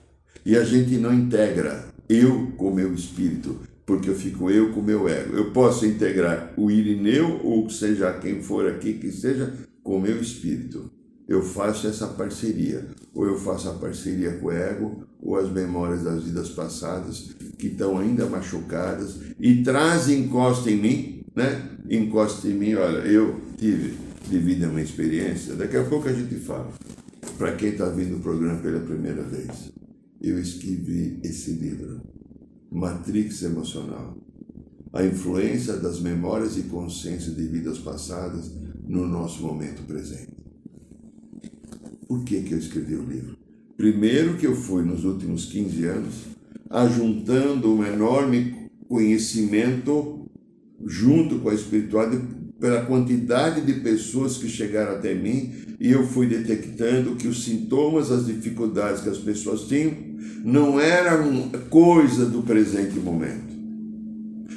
E 0.46 0.56
a 0.58 0.64
gente 0.64 0.98
não 0.98 1.14
integra 1.14 1.89
eu 2.10 2.52
com 2.58 2.74
meu 2.74 2.92
espírito, 2.92 3.60
porque 3.86 4.10
eu 4.10 4.16
fico 4.16 4.50
eu 4.50 4.74
com 4.74 4.82
meu 4.82 5.08
ego. 5.08 5.36
Eu 5.36 5.52
posso 5.52 5.86
integrar 5.86 6.52
o 6.58 6.72
Irineu, 6.72 7.40
ou 7.44 7.70
seja 7.70 8.12
quem 8.14 8.42
for 8.42 8.68
aqui 8.68 8.94
que 8.94 9.12
seja, 9.12 9.54
com 9.84 10.00
meu 10.00 10.20
espírito. 10.20 10.90
Eu 11.28 11.44
faço 11.44 11.88
essa 11.88 12.08
parceria, 12.08 12.88
ou 13.14 13.28
eu 13.28 13.38
faço 13.38 13.70
a 13.70 13.74
parceria 13.74 14.32
com 14.38 14.48
o 14.48 14.52
ego, 14.52 15.04
ou 15.22 15.38
as 15.38 15.52
memórias 15.52 16.04
das 16.04 16.24
vidas 16.24 16.50
passadas 16.50 17.36
que 17.60 17.68
estão 17.68 18.00
ainda 18.00 18.26
machucadas 18.26 19.18
e 19.40 19.62
trazem 19.62 20.22
encosta 20.22 20.72
em 20.72 20.78
mim, 20.78 21.24
né? 21.36 21.70
Encosta 21.88 22.48
em 22.48 22.56
mim, 22.56 22.74
olha, 22.74 23.00
eu 23.00 23.40
tive 23.58 23.94
devido 24.28 24.64
a 24.64 24.70
uma 24.70 24.82
experiência, 24.82 25.54
daqui 25.54 25.78
a 25.78 25.84
pouco 25.84 26.08
a 26.08 26.14
gente 26.14 26.36
fala. 26.36 26.72
Para 27.38 27.52
quem 27.52 27.70
está 27.70 27.88
vindo 27.90 28.18
o 28.18 28.20
programa 28.20 28.60
pela 28.60 28.80
primeira 28.80 29.22
vez 29.22 29.72
eu 30.22 30.40
escrevi 30.40 31.20
esse 31.24 31.52
livro, 31.52 32.02
Matrix 32.72 33.44
Emocional. 33.44 34.18
A 34.92 35.04
influência 35.06 35.78
das 35.78 36.00
memórias 36.00 36.58
e 36.58 36.64
consciência 36.64 37.32
de 37.32 37.44
vidas 37.44 37.78
passadas 37.78 38.52
no 38.88 39.08
nosso 39.08 39.42
momento 39.44 39.84
presente. 39.84 40.34
Por 42.08 42.24
que, 42.24 42.42
que 42.42 42.54
eu 42.54 42.58
escrevi 42.58 42.96
o 42.96 43.06
livro? 43.06 43.38
Primeiro 43.78 44.36
que 44.38 44.48
eu 44.48 44.56
fui, 44.56 44.84
nos 44.84 45.06
últimos 45.06 45.46
15 45.46 45.86
anos, 45.86 46.16
ajuntando 46.70 47.74
um 47.74 47.86
enorme 47.86 48.70
conhecimento 48.88 50.28
junto 50.86 51.40
com 51.40 51.50
a 51.50 51.54
espiritualidade 51.54 52.39
pela 52.60 52.82
quantidade 52.82 53.62
de 53.62 53.80
pessoas 53.80 54.38
que 54.38 54.50
chegaram 54.50 54.94
até 54.94 55.14
mim 55.14 55.54
e 55.80 55.92
eu 55.92 56.06
fui 56.06 56.28
detectando 56.28 57.16
que 57.16 57.28
os 57.28 57.44
sintomas, 57.44 58.12
as 58.12 58.26
dificuldades 58.26 59.02
que 59.02 59.10
as 59.10 59.18
pessoas 59.18 59.62
tinham 59.62 59.94
não 60.44 60.80
eram 60.80 61.50
coisa 61.70 62.26
do 62.26 62.44
presente 62.44 63.00
momento, 63.00 63.54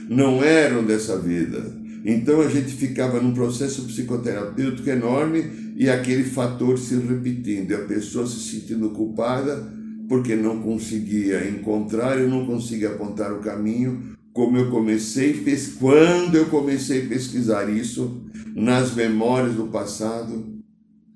não 0.08 0.42
eram 0.42 0.84
dessa 0.84 1.18
vida. 1.18 1.80
Então 2.04 2.40
a 2.40 2.48
gente 2.48 2.72
ficava 2.72 3.20
num 3.20 3.32
processo 3.32 3.84
psicoterapêutico 3.84 4.90
enorme 4.90 5.74
e 5.76 5.88
aquele 5.88 6.24
fator 6.24 6.78
se 6.78 6.96
repetindo, 6.96 7.70
e 7.70 7.74
a 7.74 7.84
pessoa 7.84 8.26
se 8.26 8.40
sentindo 8.40 8.90
culpada 8.90 9.72
porque 10.08 10.34
não 10.34 10.60
conseguia 10.60 11.48
encontrar, 11.48 12.18
eu 12.18 12.28
não 12.28 12.44
conseguia 12.44 12.90
apontar 12.90 13.32
o 13.32 13.40
caminho, 13.40 14.12
como 14.32 14.56
eu 14.56 14.70
comecei, 14.70 15.44
quando 15.78 16.36
eu 16.36 16.48
comecei 16.48 17.04
a 17.04 17.08
pesquisar 17.08 17.68
isso 17.68 18.24
nas 18.54 18.94
memórias 18.94 19.54
do 19.54 19.68
passado, 19.68 20.62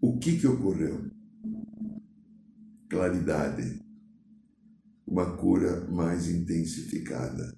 o 0.01 0.19
que 0.19 0.39
que 0.39 0.47
ocorreu? 0.47 1.11
Claridade 2.89 3.87
uma 5.07 5.37
cura 5.37 5.87
mais 5.89 6.29
intensificada, 6.29 7.57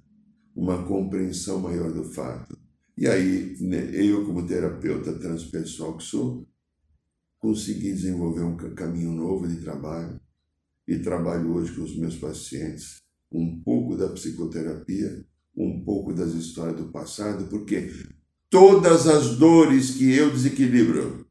uma 0.54 0.86
compreensão 0.86 1.58
maior 1.58 1.90
do 1.90 2.04
fato. 2.04 2.58
E 2.96 3.06
aí, 3.06 3.56
né, 3.60 3.90
eu, 3.94 4.26
como 4.26 4.46
terapeuta 4.46 5.18
transpessoal 5.18 5.96
que 5.96 6.04
sou, 6.04 6.46
consegui 7.38 7.92
desenvolver 7.92 8.42
um 8.42 8.56
caminho 8.74 9.12
novo 9.12 9.48
de 9.48 9.56
trabalho 9.56 10.20
e 10.86 10.98
trabalho 10.98 11.54
hoje 11.54 11.74
com 11.74 11.82
os 11.82 11.96
meus 11.96 12.16
pacientes 12.16 12.96
um 13.30 13.60
pouco 13.62 13.96
da 13.96 14.08
psicoterapia, 14.08 15.24
um 15.64 15.80
pouco 15.84 16.12
das 16.12 16.32
histórias 16.34 16.76
do 16.76 16.84
passado, 16.84 17.44
porque 17.50 17.92
todas 18.48 19.06
as 19.06 19.36
dores 19.36 19.90
que 19.92 20.14
eu 20.14 20.30
desequilibro, 20.30 21.26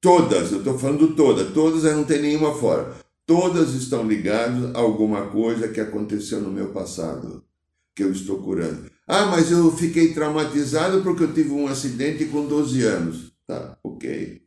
todas, 0.00 0.50
eu 0.52 0.58
estou 0.58 0.78
falando 0.78 1.14
todas, 1.14 1.52
todas, 1.52 1.82
não 1.82 2.04
tenho 2.04 2.22
nenhuma 2.22 2.54
fora 2.54 3.06
Todas 3.26 3.74
estão 3.74 4.06
ligadas 4.06 4.72
a 4.72 4.78
alguma 4.78 5.28
coisa 5.28 5.66
que 5.66 5.80
aconteceu 5.80 6.40
no 6.40 6.52
meu 6.52 6.72
passado, 6.72 7.44
que 7.92 8.04
eu 8.04 8.12
estou 8.12 8.40
curando. 8.40 8.88
Ah, 9.04 9.26
mas 9.26 9.50
eu 9.50 9.72
fiquei 9.72 10.14
traumatizado 10.14 11.02
porque 11.02 11.24
eu 11.24 11.34
tive 11.34 11.50
um 11.50 11.66
acidente 11.66 12.26
com 12.26 12.46
12 12.46 12.82
anos. 12.84 13.32
Tá, 13.44 13.76
ok. 13.82 14.42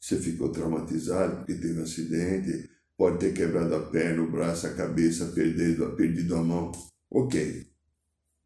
Você 0.00 0.16
ficou 0.16 0.50
traumatizado 0.50 1.38
porque 1.38 1.54
teve 1.54 1.80
um 1.80 1.82
acidente, 1.82 2.70
pode 2.96 3.18
ter 3.18 3.34
quebrado 3.34 3.74
a 3.74 3.80
perna, 3.80 4.22
o 4.22 4.30
braço, 4.30 4.68
a 4.68 4.74
cabeça, 4.74 5.26
perdido, 5.26 5.90
perdido 5.96 6.36
a 6.36 6.42
mão. 6.42 6.70
Ok. 7.10 7.66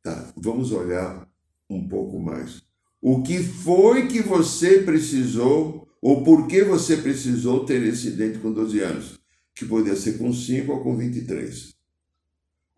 Tá, 0.05 0.33
vamos 0.37 0.71
olhar 0.71 1.29
um 1.69 1.89
pouco 1.89 2.21
mais. 2.21 2.63
O 3.03 3.25
que 3.25 3.43
foi 3.43 4.07
que 4.07 4.23
você 4.23 4.83
precisou, 4.83 5.89
ou 6.01 6.23
por 6.23 6.47
que 6.47 6.63
você 6.63 6.97
precisou 6.99 7.65
ter 7.65 7.83
esse 7.83 8.09
acidente 8.09 8.39
com 8.39 8.53
12 8.53 8.79
anos? 8.79 9.25
que 9.55 9.65
poderia 9.65 9.97
ser 9.97 10.19
com 10.19 10.33
5 10.33 10.73
ou 10.73 10.81
com 10.83 10.97
23. 10.97 11.75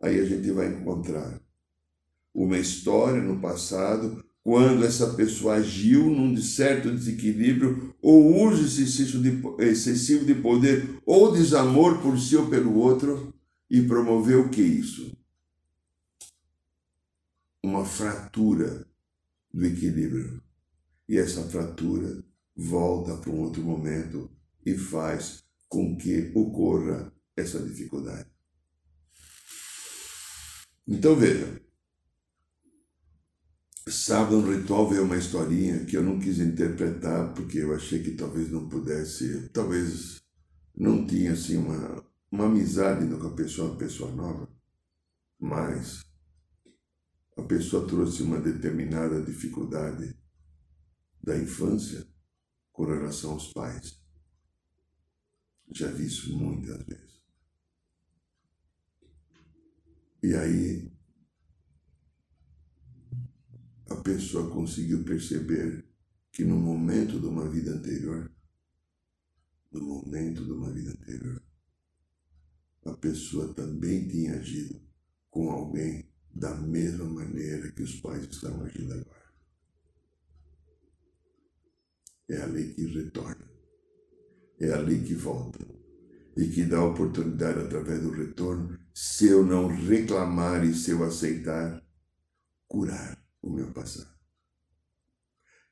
Aí 0.03 0.21
a 0.21 0.25
gente 0.25 0.51
vai 0.51 0.69
encontrar 0.69 1.41
uma 2.35 2.59
história 2.59 3.23
no 3.23 3.41
passado, 3.41 4.23
quando 4.43 4.85
essa 4.85 5.15
pessoa 5.15 5.55
agiu 5.55 6.09
num 6.09 6.37
certo 6.37 6.91
desequilíbrio 6.91 7.95
ou 8.01 8.47
uso 8.47 8.63
excessivo 8.63 10.25
de 10.25 10.35
poder 10.35 11.01
ou 11.05 11.33
desamor 11.33 12.01
por 12.01 12.17
si 12.19 12.37
ou 12.37 12.47
pelo 12.47 12.77
outro 12.77 13.35
e 13.69 13.83
promoveu 13.83 14.43
o 14.43 14.49
que 14.49 14.63
isso? 14.63 15.17
Uma 17.67 17.85
fratura 17.85 18.87
do 19.53 19.67
equilíbrio. 19.67 20.41
E 21.09 21.19
essa 21.19 21.43
fratura 21.43 22.25
volta 22.55 23.17
para 23.17 23.29
um 23.29 23.41
outro 23.41 23.61
momento 23.61 24.31
e 24.65 24.79
faz 24.79 25.43
com 25.69 25.97
que 25.97 26.31
ocorra 26.33 27.13
essa 27.37 27.59
dificuldade. 27.59 28.31
Então 30.87 31.17
veja, 31.17 31.61
sábado 33.89 34.41
no 34.43 34.57
ritual 34.57 34.89
veio 34.89 35.03
uma 35.03 35.17
historinha 35.17 35.85
que 35.87 35.97
eu 35.97 36.05
não 36.05 36.21
quis 36.21 36.39
interpretar 36.39 37.35
porque 37.35 37.59
eu 37.59 37.75
achei 37.75 38.01
que 38.01 38.13
talvez 38.13 38.49
não 38.49 38.69
pudesse, 38.69 39.49
talvez 39.49 40.23
não 40.73 41.05
tinha 41.05 41.33
assim 41.33 41.57
uma, 41.57 42.07
uma 42.31 42.47
amizade 42.47 43.13
com 43.13 43.27
a 43.27 43.35
pessoa, 43.35 43.71
uma 43.71 43.77
pessoa 43.77 44.13
nova, 44.13 44.49
mas 45.41 46.06
a 47.37 47.43
pessoa 47.43 47.87
trouxe 47.87 48.23
uma 48.23 48.41
determinada 48.41 49.23
dificuldade 49.23 50.17
da 51.23 51.37
infância 51.37 52.07
com 52.73 52.87
relação 52.87 53.33
aos 53.33 53.53
pais. 53.53 54.03
Já 55.71 55.91
vi 55.91 56.07
isso 56.07 56.35
muitas 56.37 56.83
vezes. 56.85 57.23
E 60.23 60.35
aí 60.35 60.93
a 63.91 63.97
pessoa 63.97 64.51
conseguiu 64.51 65.05
perceber 65.05 65.87
que 66.33 66.45
no 66.45 66.57
momento 66.57 67.21
de 67.21 67.27
uma 67.27 67.49
vida 67.49 67.73
anterior, 67.73 68.33
no 69.71 69.81
momento 69.81 70.45
de 70.45 70.53
uma 70.53 70.73
vida 70.73 70.91
anterior, 70.91 71.43
a 72.85 72.93
pessoa 72.95 73.53
também 73.53 74.09
tinha 74.09 74.37
agido 74.37 74.81
com 75.29 75.51
alguém 75.51 76.06
da 76.39 76.55
mesma 76.55 77.05
maneira 77.05 77.73
que 77.73 77.83
os 77.83 77.99
pais 78.01 78.25
estão 78.25 78.63
agindo 78.63 78.93
agora. 78.93 79.27
É 82.29 82.43
a 82.43 82.47
lei 82.47 82.75
que 82.75 82.85
retorna, 82.87 83.49
é 84.61 84.73
a 84.73 84.81
lei 84.81 85.03
que 85.03 85.15
volta 85.15 85.65
e 86.37 86.49
que 86.49 86.65
dá 86.65 86.85
oportunidade 86.85 87.61
através 87.61 88.03
do 88.03 88.11
retorno, 88.11 88.79
se 88.93 89.27
eu 89.29 89.45
não 89.45 89.69
reclamar 89.69 90.65
e 90.65 90.75
se 90.75 90.91
eu 90.91 91.03
aceitar, 91.03 91.83
curar 92.69 93.19
o 93.41 93.51
meu 93.51 93.73
passado. 93.73 94.15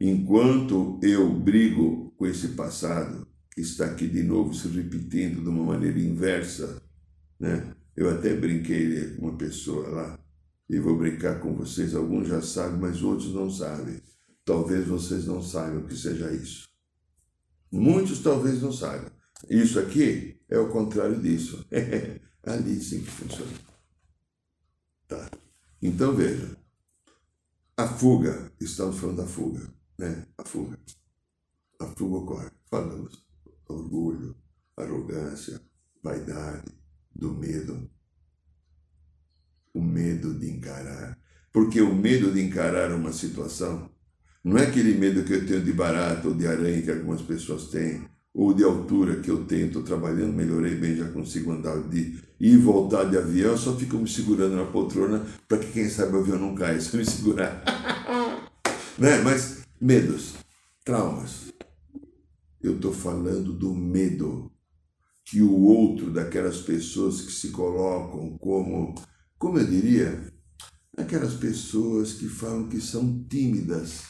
Enquanto 0.00 0.98
eu 1.02 1.38
brigo 1.38 2.12
com 2.16 2.26
esse 2.26 2.48
passado, 2.48 3.28
que 3.52 3.60
está 3.60 3.86
aqui 3.86 4.08
de 4.08 4.22
novo 4.22 4.54
se 4.54 4.68
repetindo 4.68 5.42
de 5.42 5.48
uma 5.48 5.64
maneira 5.64 5.98
inversa, 5.98 6.82
né? 7.38 7.76
Eu 7.94 8.10
até 8.10 8.34
brinquei 8.34 9.14
com 9.16 9.28
uma 9.28 9.38
pessoa 9.38 9.88
lá, 9.88 10.23
e 10.68 10.78
vou 10.78 10.96
brincar 10.96 11.40
com 11.40 11.54
vocês, 11.54 11.94
alguns 11.94 12.28
já 12.28 12.40
sabem, 12.40 12.80
mas 12.80 13.02
outros 13.02 13.34
não 13.34 13.50
sabem. 13.50 14.00
Talvez 14.44 14.86
vocês 14.86 15.26
não 15.26 15.42
saibam 15.42 15.86
que 15.86 15.96
seja 15.96 16.32
isso. 16.32 16.68
Muitos 17.70 18.20
talvez 18.20 18.62
não 18.62 18.72
saibam. 18.72 19.10
Isso 19.48 19.78
aqui 19.78 20.40
é 20.48 20.58
o 20.58 20.70
contrário 20.70 21.20
disso. 21.20 21.64
Ali 22.42 22.80
sim 22.80 23.00
que 23.02 23.10
funciona. 23.10 23.52
Tá. 25.08 25.30
Então 25.80 26.14
veja, 26.14 26.56
a 27.76 27.88
fuga, 27.88 28.52
estamos 28.60 28.98
falando 28.98 29.16
da 29.16 29.26
fuga, 29.26 29.68
né? 29.98 30.26
A 30.38 30.44
fuga. 30.44 30.78
A 31.80 31.86
fuga 31.86 32.16
ocorre. 32.16 32.50
Falamos 32.70 33.24
orgulho, 33.68 34.36
arrogância, 34.76 35.60
vaidade, 36.02 36.70
do 37.14 37.32
medo. 37.34 37.90
O 39.74 39.82
medo 39.82 40.32
de 40.32 40.50
encarar. 40.50 41.18
Porque 41.52 41.80
o 41.80 41.94
medo 41.94 42.32
de 42.32 42.42
encarar 42.42 42.92
uma 42.92 43.12
situação 43.12 43.90
não 44.44 44.58
é 44.58 44.66
aquele 44.66 44.94
medo 44.96 45.24
que 45.24 45.32
eu 45.32 45.46
tenho 45.46 45.62
de 45.62 45.72
barato 45.72 46.28
ou 46.28 46.34
de 46.34 46.46
aranha 46.46 46.82
que 46.82 46.90
algumas 46.90 47.22
pessoas 47.22 47.68
têm, 47.68 48.04
ou 48.34 48.52
de 48.52 48.62
altura 48.64 49.20
que 49.20 49.30
eu 49.30 49.44
tenho, 49.44 49.68
estou 49.68 49.82
trabalhando, 49.82 50.34
melhorei 50.34 50.74
bem, 50.74 50.96
já 50.96 51.08
consigo 51.08 51.52
andar 51.52 51.78
de 51.88 51.98
ir 51.98 52.24
e 52.38 52.56
voltar 52.56 53.04
de 53.04 53.16
avião, 53.16 53.56
só 53.56 53.74
fico 53.76 53.96
me 53.96 54.08
segurando 54.08 54.56
na 54.56 54.66
poltrona 54.66 55.24
para 55.48 55.58
que 55.58 55.72
quem 55.72 55.88
sabe 55.88 56.16
o 56.16 56.20
avião 56.20 56.38
não 56.38 56.54
caia, 56.54 56.80
se 56.80 56.94
me 56.96 57.06
segurar. 57.06 57.62
né? 58.98 59.22
Mas 59.22 59.62
medos, 59.80 60.34
traumas. 60.84 61.52
Eu 62.62 62.76
estou 62.76 62.92
falando 62.92 63.52
do 63.52 63.72
medo 63.72 64.50
que 65.24 65.40
o 65.40 65.60
outro, 65.62 66.10
daquelas 66.10 66.58
pessoas 66.58 67.22
que 67.22 67.32
se 67.32 67.48
colocam 67.48 68.36
como, 68.36 68.94
como 69.38 69.58
eu 69.58 69.66
diria, 69.66 70.32
aquelas 70.96 71.34
pessoas 71.34 72.14
que 72.14 72.28
falam 72.28 72.68
que 72.68 72.80
são 72.80 73.24
tímidas. 73.28 74.02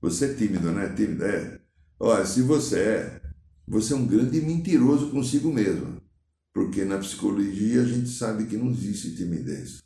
Você 0.00 0.26
é 0.26 0.34
tímido, 0.34 0.70
né? 0.72 0.88
Tímida 0.94 1.26
é. 1.26 1.60
Olha, 1.98 2.24
se 2.24 2.42
você 2.42 2.78
é, 2.78 3.22
você 3.66 3.92
é 3.92 3.96
um 3.96 4.06
grande 4.06 4.40
mentiroso 4.40 5.10
consigo 5.10 5.52
mesmo. 5.52 6.00
Porque 6.52 6.84
na 6.84 6.98
psicologia 6.98 7.82
a 7.82 7.84
gente 7.84 8.08
sabe 8.08 8.46
que 8.46 8.56
não 8.56 8.70
existe 8.70 9.14
timidez. 9.14 9.82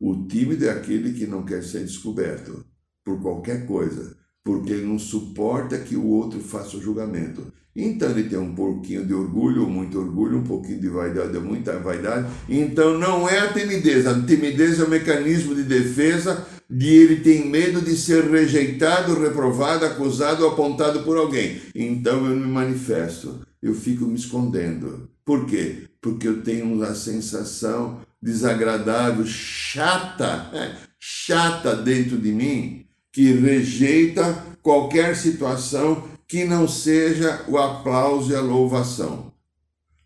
O 0.00 0.26
tímido 0.26 0.64
é 0.64 0.70
aquele 0.70 1.12
que 1.12 1.26
não 1.26 1.44
quer 1.44 1.62
ser 1.62 1.84
descoberto 1.84 2.64
por 3.04 3.20
qualquer 3.20 3.66
coisa, 3.66 4.16
porque 4.46 4.72
ele 4.72 4.86
não 4.86 4.96
suporta 4.96 5.76
que 5.76 5.96
o 5.96 6.06
outro 6.06 6.38
faça 6.38 6.76
o 6.76 6.80
julgamento. 6.80 7.52
Então 7.74 8.08
ele 8.08 8.28
tem 8.28 8.38
um 8.38 8.54
pouquinho 8.54 9.04
de 9.04 9.12
orgulho, 9.12 9.68
muito 9.68 9.98
orgulho, 9.98 10.38
um 10.38 10.44
pouquinho 10.44 10.80
de 10.80 10.88
vaidade, 10.88 11.36
muita 11.40 11.80
vaidade. 11.80 12.28
Então 12.48 12.96
não 12.96 13.28
é 13.28 13.40
a 13.40 13.52
timidez. 13.52 14.06
A 14.06 14.14
timidez 14.22 14.78
é 14.78 14.84
o 14.84 14.88
mecanismo 14.88 15.52
de 15.52 15.64
defesa 15.64 16.46
de 16.70 16.88
ele 16.88 17.16
tem 17.16 17.48
medo 17.48 17.80
de 17.80 17.96
ser 17.96 18.24
rejeitado, 18.30 19.20
reprovado, 19.20 19.84
acusado, 19.84 20.46
apontado 20.46 21.02
por 21.02 21.16
alguém. 21.16 21.60
Então 21.74 22.24
eu 22.24 22.36
me 22.36 22.46
manifesto, 22.46 23.40
eu 23.60 23.74
fico 23.74 24.06
me 24.06 24.14
escondendo. 24.14 25.10
Por 25.24 25.44
quê? 25.44 25.88
Porque 26.00 26.28
eu 26.28 26.40
tenho 26.42 26.72
uma 26.72 26.94
sensação 26.94 28.00
desagradável, 28.22 29.26
chata, 29.26 30.50
chata 30.98 31.74
dentro 31.74 32.16
de 32.16 32.30
mim, 32.30 32.85
que 33.16 33.32
rejeita 33.32 34.44
qualquer 34.60 35.16
situação 35.16 36.06
que 36.28 36.44
não 36.44 36.68
seja 36.68 37.46
o 37.48 37.56
aplauso 37.56 38.30
e 38.30 38.36
a 38.36 38.42
louvação. 38.42 39.32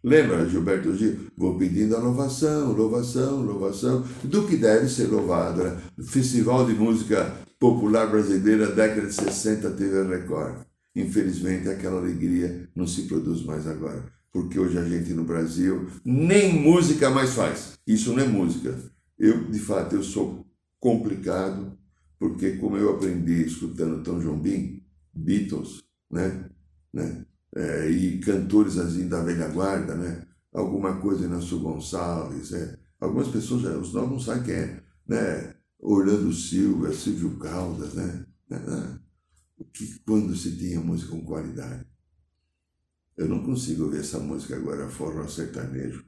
Lembra, 0.01 0.49
Gilberto 0.49 0.97
Gil? 0.97 1.27
Vou 1.37 1.59
pedindo 1.59 1.97
a 1.97 1.99
louvação, 1.99 2.71
louvação, 2.71 3.43
louvação, 3.43 4.05
do 4.23 4.47
que 4.47 4.57
deve 4.57 4.89
ser 4.89 5.09
louvado. 5.09 5.65
Né? 5.65 5.77
O 5.99 6.05
Festival 6.05 6.65
de 6.65 6.73
Música 6.73 7.35
Popular 7.59 8.07
Brasileira, 8.07 8.69
década 8.69 9.09
de 9.09 9.13
60, 9.13 9.71
teve 9.73 9.99
a 9.99 10.05
Record. 10.05 10.59
Infelizmente, 10.95 11.69
aquela 11.69 11.99
alegria 11.99 12.69
não 12.77 12.87
se 12.87 13.09
produz 13.09 13.45
mais 13.45 13.67
agora. 13.67 14.05
Porque 14.33 14.57
hoje 14.57 14.79
a 14.79 14.85
gente 14.85 15.13
no 15.15 15.25
Brasil 15.25 15.89
nem 16.05 16.53
música 16.53 17.11
mais 17.11 17.35
faz. 17.35 17.73
Isso 17.85 18.13
não 18.13 18.23
é 18.23 18.29
música. 18.29 18.79
Eu, 19.19 19.51
de 19.51 19.59
fato, 19.59 19.97
eu 19.97 20.03
sou 20.05 20.47
complicado, 20.79 21.77
porque 22.21 22.59
como 22.59 22.77
eu 22.77 22.95
aprendi 22.95 23.43
escutando 23.47 24.05
Tom 24.05 24.21
Jobim, 24.21 24.85
Beatles, 25.13 25.83
né? 26.09 26.49
né? 26.93 27.27
é, 27.55 27.91
e 27.91 28.19
cantores 28.21 28.79
assim 28.79 29.09
da 29.09 29.23
velha 29.23 29.49
guarda, 29.49 29.95
né? 29.95 30.27
Alguma 30.53 31.01
coisa 31.01 31.25
Inácio 31.25 31.59
Gonçalves, 31.61 32.53
é. 32.53 32.79
Algumas 33.01 33.29
pessoas, 33.29 33.63
já, 33.63 33.77
os 33.77 33.93
nomes 33.93 34.11
não 34.11 34.21
sabem 34.21 34.43
quem 34.43 34.55
é, 34.55 34.83
né? 35.07 35.55
Orlando 35.79 36.33
Silva, 36.33 36.93
Silvio 36.93 37.39
Caldas, 37.39 37.95
né? 37.95 38.27
né, 38.49 38.59
né? 38.59 39.01
Que 39.73 39.99
quando 40.01 40.37
se 40.37 40.57
tinha 40.57 40.81
música 40.81 41.11
com 41.11 41.25
qualidade. 41.25 41.87
Eu 43.17 43.29
não 43.29 43.43
consigo 43.43 43.85
ouvir 43.85 44.01
essa 44.01 44.19
música 44.19 44.57
agora, 44.57 44.89
forró 44.89 45.27
sertanejo. 45.27 46.05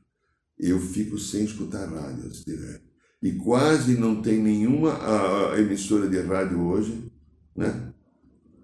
Eu 0.58 0.80
fico 0.80 1.18
sem 1.18 1.44
escutar 1.44 1.88
rádio, 1.88 2.34
se 2.34 2.44
tiver. 2.44 2.81
E 3.22 3.32
quase 3.32 3.96
não 3.96 4.20
tem 4.20 4.42
nenhuma 4.42 4.94
a, 4.94 5.54
a 5.54 5.60
emissora 5.60 6.08
de 6.08 6.20
rádio 6.20 6.60
hoje, 6.60 7.12
né? 7.54 7.94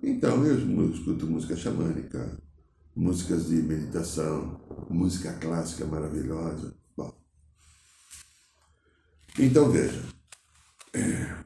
Então 0.03 0.45
eu, 0.45 0.59
eu 0.59 0.91
escuto 0.91 1.27
música 1.27 1.57
xamânica, 1.57 2.41
músicas 2.95 3.49
de 3.49 3.57
meditação, 3.57 4.61
música 4.91 5.33
clássica 5.35 5.87
maravilhosa. 5.87 6.77
Bom, 6.97 7.17
então 9.39 9.71
veja, 9.71 10.03
é, 10.93 11.45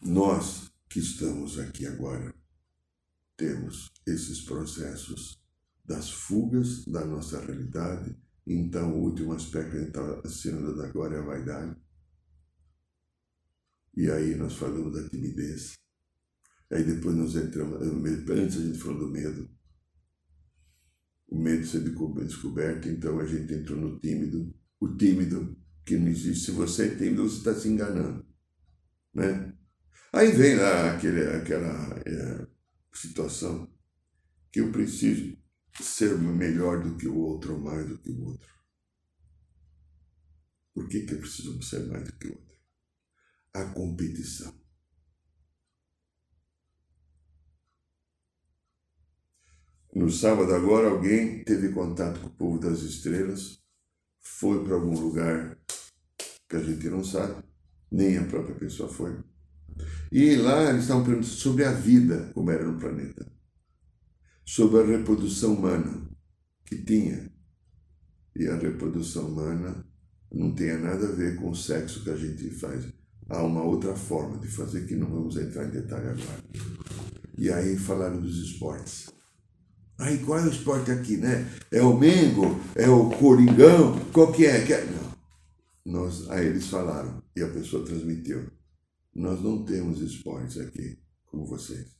nós 0.00 0.70
que 0.88 1.00
estamos 1.00 1.58
aqui 1.58 1.86
agora 1.86 2.32
temos 3.36 3.92
esses 4.06 4.40
processos 4.42 5.42
das 5.84 6.10
fugas 6.10 6.84
da 6.84 7.04
nossa 7.04 7.40
realidade. 7.40 8.16
Então, 8.46 8.92
o 8.94 9.02
último 9.02 9.32
aspecto 9.32 9.70
que 9.70 9.76
a 9.76 9.80
gente 9.80 9.88
está 9.88 10.20
assinando 10.24 10.80
agora 10.82 11.16
é 11.16 11.18
a 11.18 11.24
vaidade. 11.24 11.76
E 13.96 14.10
aí 14.10 14.34
nós 14.36 14.56
falamos 14.56 14.92
da 14.92 15.08
timidez. 15.08 15.74
Aí 16.70 16.84
depois 16.84 17.16
nós 17.16 17.34
entramos, 17.34 17.80
antes 17.82 18.56
a 18.56 18.60
gente 18.60 18.78
falou 18.78 19.00
do 19.00 19.10
medo 19.10 19.56
o 21.28 21.38
medo 21.38 21.66
ser 21.66 21.80
descoberto, 21.80 22.88
então 22.88 23.18
a 23.18 23.26
gente 23.26 23.52
entrou 23.52 23.78
no 23.78 23.98
tímido. 23.98 24.54
O 24.80 24.96
tímido, 24.96 25.56
que 25.84 25.96
não 25.96 26.08
existe. 26.08 26.46
Se 26.46 26.50
você 26.52 26.86
é 26.86 26.94
tímido, 26.94 27.28
você 27.28 27.38
está 27.38 27.54
se 27.54 27.68
enganando. 27.68 28.24
Né? 29.12 29.52
Aí 30.12 30.30
vem 30.32 30.56
lá 30.56 30.94
aquele, 30.94 31.24
aquela 31.26 32.02
é, 32.06 32.46
situação 32.92 33.70
que 34.52 34.60
eu 34.60 34.70
preciso 34.70 35.36
ser 35.82 36.16
melhor 36.18 36.82
do 36.82 36.96
que 36.96 37.08
o 37.08 37.16
outro 37.16 37.54
ou 37.54 37.60
mais 37.60 37.88
do 37.88 37.98
que 37.98 38.10
o 38.10 38.24
outro. 38.24 38.54
Por 40.74 40.88
que, 40.88 41.06
que 41.06 41.14
eu 41.14 41.18
preciso 41.18 41.62
ser 41.62 41.86
mais 41.86 42.04
do 42.04 42.12
que 42.12 42.28
o 42.28 42.32
outro? 42.32 42.56
A 43.54 43.64
competição. 43.66 44.54
No 49.94 50.10
sábado 50.10 50.54
agora 50.54 50.90
alguém 50.90 51.42
teve 51.42 51.72
contato 51.72 52.20
com 52.20 52.26
o 52.26 52.36
povo 52.36 52.58
das 52.58 52.80
estrelas, 52.80 53.58
foi 54.20 54.62
para 54.62 54.74
algum 54.74 54.98
lugar 55.00 55.58
que 56.46 56.56
a 56.56 56.62
gente 56.62 56.90
não 56.90 57.02
sabe, 57.02 57.42
nem 57.90 58.18
a 58.18 58.26
própria 58.26 58.54
pessoa 58.54 58.92
foi. 58.92 59.18
E 60.12 60.36
lá 60.36 60.68
eles 60.68 60.82
estavam 60.82 61.02
perguntando 61.02 61.32
sobre 61.32 61.64
a 61.64 61.72
vida, 61.72 62.30
como 62.34 62.50
era 62.50 62.64
no 62.66 62.78
planeta, 62.78 63.32
sobre 64.46 64.80
a 64.80 64.86
reprodução 64.86 65.54
humana 65.54 66.08
que 66.64 66.76
tinha. 66.76 67.30
E 68.34 68.46
a 68.46 68.56
reprodução 68.56 69.26
humana 69.28 69.84
não 70.32 70.54
tenha 70.54 70.78
nada 70.78 71.08
a 71.08 71.12
ver 71.12 71.36
com 71.36 71.50
o 71.50 71.56
sexo 71.56 72.04
que 72.04 72.10
a 72.10 72.16
gente 72.16 72.48
faz. 72.50 72.86
Há 73.28 73.42
uma 73.42 73.62
outra 73.62 73.96
forma 73.96 74.38
de 74.38 74.46
fazer 74.46 74.86
que 74.86 74.94
não 74.94 75.08
vamos 75.08 75.36
entrar 75.36 75.66
em 75.66 75.70
detalhe 75.70 76.08
agora. 76.08 76.44
E 77.36 77.50
aí 77.50 77.76
falaram 77.76 78.20
dos 78.20 78.38
esportes. 78.38 79.08
Aí 79.98 80.18
qual 80.18 80.38
é 80.38 80.44
o 80.44 80.50
esporte 80.50 80.90
aqui, 80.90 81.16
né? 81.16 81.50
É 81.72 81.82
o 81.82 81.98
Mengo? 81.98 82.60
É 82.74 82.88
o 82.88 83.10
Coringão? 83.10 83.98
Qual 84.12 84.32
que 84.32 84.46
é? 84.46 84.70
é? 84.70 84.84
Não. 84.84 85.16
Nós, 85.84 86.28
aí 86.30 86.46
eles 86.46 86.66
falaram, 86.68 87.22
e 87.34 87.42
a 87.42 87.48
pessoa 87.48 87.84
transmitiu. 87.84 88.50
Nós 89.14 89.42
não 89.42 89.64
temos 89.64 90.00
esportes 90.02 90.58
aqui 90.58 90.98
como 91.24 91.46
vocês. 91.46 91.95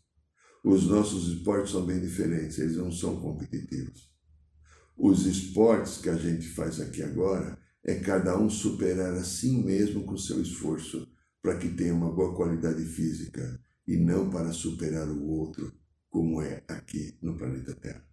Os 0.67 0.85
nossos 0.89 1.29
esportes 1.29 1.71
são 1.71 1.87
bem 1.87 2.01
diferentes, 2.01 2.59
eles 2.59 2.77
não 2.77 2.91
são 2.91 3.21
competitivos. 3.21 4.11
Os 4.97 5.25
esportes 5.25 5.99
que 5.99 6.09
a 6.09 6.17
gente 6.17 6.49
faz 6.49 6.81
aqui 6.81 7.05
agora 7.05 7.57
é 7.85 7.95
cada 8.01 8.37
um 8.37 8.51
superar 8.51 9.14
a 9.14 9.23
si 9.23 9.53
mesmo 9.62 10.03
com 10.03 10.19
seu 10.19 10.43
esforço 10.43 11.07
para 11.41 11.57
que 11.57 11.69
tenha 11.69 11.95
uma 11.95 12.11
boa 12.11 12.35
qualidade 12.35 12.85
física 12.85 13.61
e 13.87 13.97
não 13.97 14.29
para 14.29 14.53
superar 14.53 15.09
o 15.09 15.25
outro, 15.29 15.73
como 16.11 16.43
é 16.43 16.64
aqui 16.67 17.17
no 17.23 17.37
planeta 17.37 17.73
Terra. 17.73 18.05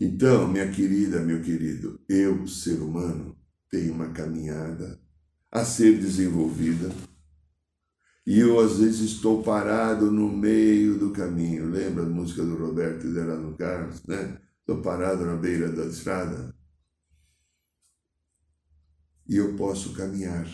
Então, 0.00 0.48
minha 0.48 0.68
querida, 0.68 1.20
meu 1.20 1.40
querido, 1.42 2.00
eu, 2.08 2.44
ser 2.48 2.82
humano, 2.82 3.38
tenho 3.70 3.92
uma 3.92 4.10
caminhada 4.10 5.00
a 5.48 5.64
ser 5.64 6.00
desenvolvida 6.00 6.92
e 8.24 8.38
eu, 8.38 8.60
às 8.60 8.78
vezes, 8.78 9.00
estou 9.00 9.42
parado 9.42 10.10
no 10.10 10.28
meio 10.28 10.96
do 10.96 11.10
caminho. 11.10 11.68
Lembra 11.68 12.04
a 12.04 12.08
música 12.08 12.42
do 12.44 12.54
Roberto 12.54 13.12
Delano 13.12 13.56
Carlos, 13.56 14.00
né? 14.06 14.38
Estou 14.60 14.80
parado 14.80 15.26
na 15.26 15.34
beira 15.34 15.68
da 15.68 15.84
estrada. 15.86 16.54
E 19.28 19.36
eu 19.36 19.54
posso 19.56 19.92
caminhar. 19.92 20.46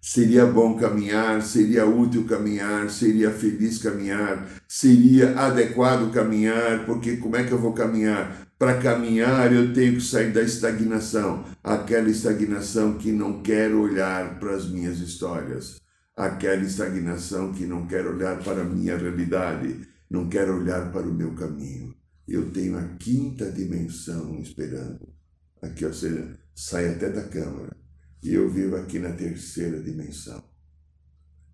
Seria 0.00 0.46
bom 0.46 0.78
caminhar, 0.78 1.42
seria 1.42 1.84
útil 1.84 2.26
caminhar, 2.26 2.88
seria 2.90 3.30
feliz 3.30 3.78
caminhar, 3.78 4.48
seria 4.68 5.38
adequado 5.38 6.12
caminhar, 6.12 6.86
porque 6.86 7.16
como 7.16 7.36
é 7.36 7.44
que 7.44 7.52
eu 7.52 7.58
vou 7.58 7.72
caminhar? 7.72 8.46
Para 8.56 8.80
caminhar 8.80 9.52
eu 9.52 9.74
tenho 9.74 9.94
que 9.94 10.00
sair 10.00 10.32
da 10.32 10.42
estagnação, 10.42 11.44
aquela 11.62 12.08
estagnação 12.08 12.96
que 12.96 13.10
não 13.10 13.42
quero 13.42 13.80
olhar 13.80 14.38
para 14.38 14.54
as 14.54 14.68
minhas 14.70 15.00
histórias 15.00 15.84
aquela 16.16 16.62
estagnação 16.62 17.52
que 17.52 17.66
não 17.66 17.86
quer 17.86 18.06
olhar 18.06 18.42
para 18.42 18.62
a 18.62 18.64
minha 18.64 18.96
realidade, 18.96 19.86
não 20.08 20.28
quer 20.28 20.50
olhar 20.50 20.90
para 20.90 21.06
o 21.06 21.12
meu 21.12 21.34
caminho. 21.34 21.94
Eu 22.26 22.50
tenho 22.50 22.78
a 22.78 22.82
quinta 22.96 23.52
dimensão 23.52 24.40
esperando. 24.40 25.14
Aqui, 25.60 25.84
ou 25.84 25.92
seja, 25.92 26.38
sai 26.54 26.88
até 26.88 27.10
da 27.10 27.22
câmara. 27.24 27.76
E 28.22 28.32
eu 28.32 28.48
vivo 28.50 28.76
aqui 28.76 28.98
na 28.98 29.12
terceira 29.12 29.80
dimensão. 29.82 30.42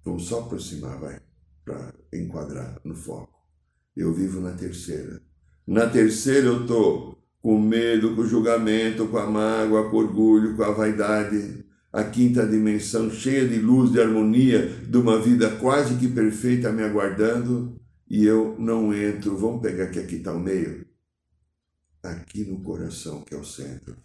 Vamos 0.05 0.27
só 0.27 0.41
aproximar, 0.41 0.99
vai, 0.99 1.21
para 1.65 1.93
enquadrar 2.13 2.81
no 2.85 2.95
foco. 2.95 3.33
Eu 3.97 4.15
vivo 4.15 4.41
na 4.41 4.53
terceira. 4.53 5.21
Na 5.67 5.89
terceira 5.89 6.47
eu 6.47 6.63
estou 6.63 7.19
com 7.41 7.61
medo, 7.61 8.15
com 8.15 8.25
julgamento, 8.25 9.09
com 9.09 9.19
a 9.19 9.27
mágoa, 9.27 9.91
com 9.91 9.97
orgulho, 9.97 10.57
com 10.57 10.63
a 10.63 10.71
vaidade, 10.71 11.62
a 11.93 12.05
quinta 12.05 12.47
dimensão 12.47 13.11
cheia 13.11 13.47
de 13.47 13.59
luz, 13.59 13.93
de 13.93 14.01
harmonia, 14.01 14.67
de 14.67 14.97
uma 14.97 15.21
vida 15.21 15.55
quase 15.57 15.97
que 15.97 16.09
perfeita 16.09 16.73
me 16.73 16.83
aguardando, 16.83 17.79
e 18.09 18.25
eu 18.25 18.57
não 18.59 18.95
entro. 18.95 19.37
Vamos 19.37 19.61
pegar 19.61 19.89
que 19.89 19.99
aqui 19.99 20.17
está 20.17 20.33
o 20.33 20.41
meio? 20.41 20.87
Aqui 22.03 22.45
no 22.45 22.63
coração, 22.63 23.23
que 23.23 23.35
é 23.35 23.39
o 23.39 23.45
centro, 23.45 23.97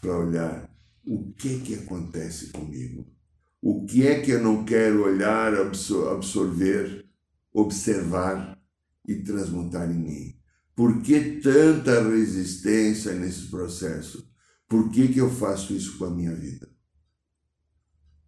para 0.00 0.18
olhar 0.18 0.70
o 1.04 1.32
que 1.34 1.60
que 1.60 1.74
acontece 1.74 2.48
comigo. 2.48 3.06
O 3.60 3.84
que 3.84 4.06
é 4.06 4.20
que 4.20 4.30
eu 4.30 4.42
não 4.42 4.64
quero 4.64 5.04
olhar, 5.04 5.54
absorver, 5.54 7.06
observar 7.52 8.58
e 9.06 9.16
transmutar 9.16 9.90
em 9.90 9.98
mim? 9.98 10.36
Por 10.74 11.02
que 11.02 11.40
tanta 11.40 12.02
resistência 12.08 13.12
nesse 13.14 13.46
processo? 13.48 14.30
Por 14.68 14.90
que, 14.90 15.08
que 15.08 15.18
eu 15.18 15.30
faço 15.30 15.72
isso 15.72 15.96
com 15.96 16.04
a 16.04 16.10
minha 16.10 16.34
vida? 16.34 16.68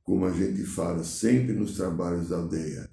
Como 0.08 0.24
a 0.24 0.32
gente 0.32 0.64
fala 0.64 1.04
sempre 1.04 1.52
nos 1.52 1.76
trabalhos 1.76 2.30
da 2.30 2.38
aldeia, 2.38 2.88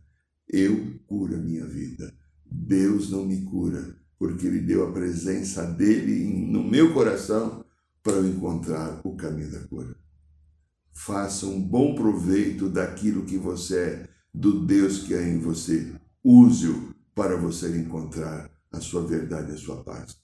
eu 0.50 1.00
curo 1.08 1.36
a 1.36 1.38
minha 1.38 1.66
vida. 1.66 2.14
Deus 2.46 3.10
não 3.10 3.26
me 3.26 3.42
cura, 3.44 3.96
porque 4.20 4.46
Ele 4.46 4.60
deu 4.60 4.86
a 4.86 4.92
presença 4.92 5.64
dele 5.64 6.26
no 6.52 6.62
meu 6.62 6.94
coração 6.94 7.64
para 8.04 8.16
eu 8.16 8.28
encontrar 8.28 9.00
o 9.06 9.16
caminho 9.16 9.50
da 9.50 9.62
cura. 9.62 9.96
Faça 10.92 11.46
um 11.46 11.62
bom 11.62 11.96
proveito 11.96 12.68
daquilo 12.68 13.24
que 13.24 13.38
você 13.38 13.80
é, 13.80 14.10
do 14.34 14.66
Deus 14.66 15.00
que 15.00 15.14
é 15.14 15.26
em 15.26 15.40
você. 15.40 15.96
Use-o 16.22 16.94
para 17.16 17.38
você 17.38 17.78
encontrar 17.78 18.52
a 18.70 18.82
sua 18.82 19.08
verdade 19.08 19.52
e 19.52 19.56
a 19.56 19.58
sua 19.58 19.82
paz. 19.86 20.18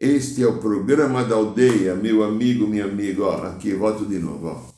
Este 0.00 0.42
é 0.42 0.48
o 0.48 0.58
programa 0.58 1.22
da 1.22 1.36
aldeia, 1.36 1.94
meu 1.94 2.24
amigo, 2.24 2.66
minha 2.66 2.86
amiga. 2.86 3.22
Ó, 3.22 3.44
aqui, 3.44 3.72
volto 3.72 4.04
de 4.04 4.18
novo. 4.18 4.48
Ó. 4.48 4.73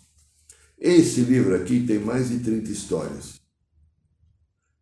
Esse 0.79 1.23
livro 1.23 1.57
aqui 1.57 1.87
tem 1.87 1.99
mais 1.99 2.29
de 2.29 2.41
30 2.41 2.71
histórias 2.71 3.41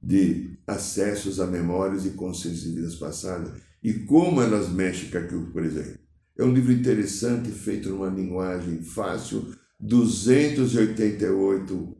de 0.03 0.59
acessos 0.67 1.39
a 1.41 1.47
memórias 1.47 2.05
e 2.05 2.11
consciências 2.11 2.65
de 2.65 2.73
vidas 2.73 2.97
passadas 2.97 3.53
e 3.83 3.93
como 3.93 4.43
elas 4.43 4.69
mexem 4.69 5.09
com 5.09 5.19
aquilo 5.19 5.53
presente. 5.53 6.01
É 6.37 6.43
um 6.43 6.53
livro 6.53 6.73
interessante, 6.73 7.49
feito 7.51 7.91
numa 7.91 8.09
linguagem 8.09 8.83
fácil, 8.83 9.55
288, 9.79 11.97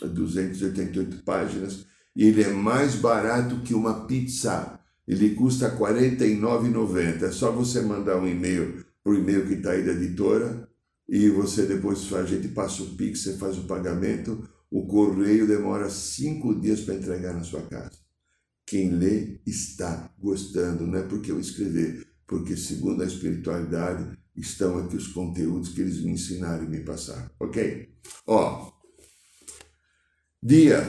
288 0.00 1.24
páginas, 1.24 1.84
e 2.14 2.26
ele 2.26 2.42
é 2.42 2.50
mais 2.50 2.94
barato 2.94 3.62
que 3.62 3.74
uma 3.74 4.06
pizza. 4.06 4.78
Ele 5.06 5.34
custa 5.34 5.68
R$ 5.68 5.76
49,90. 5.76 7.24
É 7.24 7.32
só 7.32 7.50
você 7.50 7.82
mandar 7.82 8.16
um 8.18 8.28
e-mail 8.28 8.84
para 9.02 9.12
o 9.12 9.16
e-mail 9.16 9.46
que 9.46 9.54
está 9.54 9.72
aí 9.72 9.84
da 9.84 9.92
editora 9.92 10.72
e 11.08 11.28
você 11.28 11.66
depois 11.66 12.12
a 12.12 12.24
gente 12.24 12.48
passa 12.48 12.82
o 12.82 12.94
Pix, 12.96 13.20
você 13.20 13.36
faz 13.36 13.58
o 13.58 13.64
pagamento, 13.64 14.48
o 14.70 14.86
correio 14.86 15.46
demora 15.46 15.88
cinco 15.90 16.58
dias 16.58 16.80
para 16.80 16.94
entregar 16.94 17.34
na 17.34 17.44
sua 17.44 17.62
casa. 17.62 17.98
Quem 18.66 18.90
lê 18.90 19.40
está 19.46 20.12
gostando, 20.18 20.86
não 20.86 20.98
é 20.98 21.02
porque 21.02 21.30
eu 21.30 21.38
escrever, 21.38 22.06
porque 22.26 22.56
segundo 22.56 23.02
a 23.02 23.06
espiritualidade 23.06 24.18
estão 24.34 24.78
aqui 24.78 24.96
os 24.96 25.08
conteúdos 25.08 25.68
que 25.70 25.82
eles 25.82 26.02
me 26.02 26.12
ensinaram 26.12 26.64
e 26.64 26.68
me 26.68 26.80
passaram, 26.80 27.30
ok? 27.38 27.94
Ó, 28.26 28.72
dia 30.42 30.82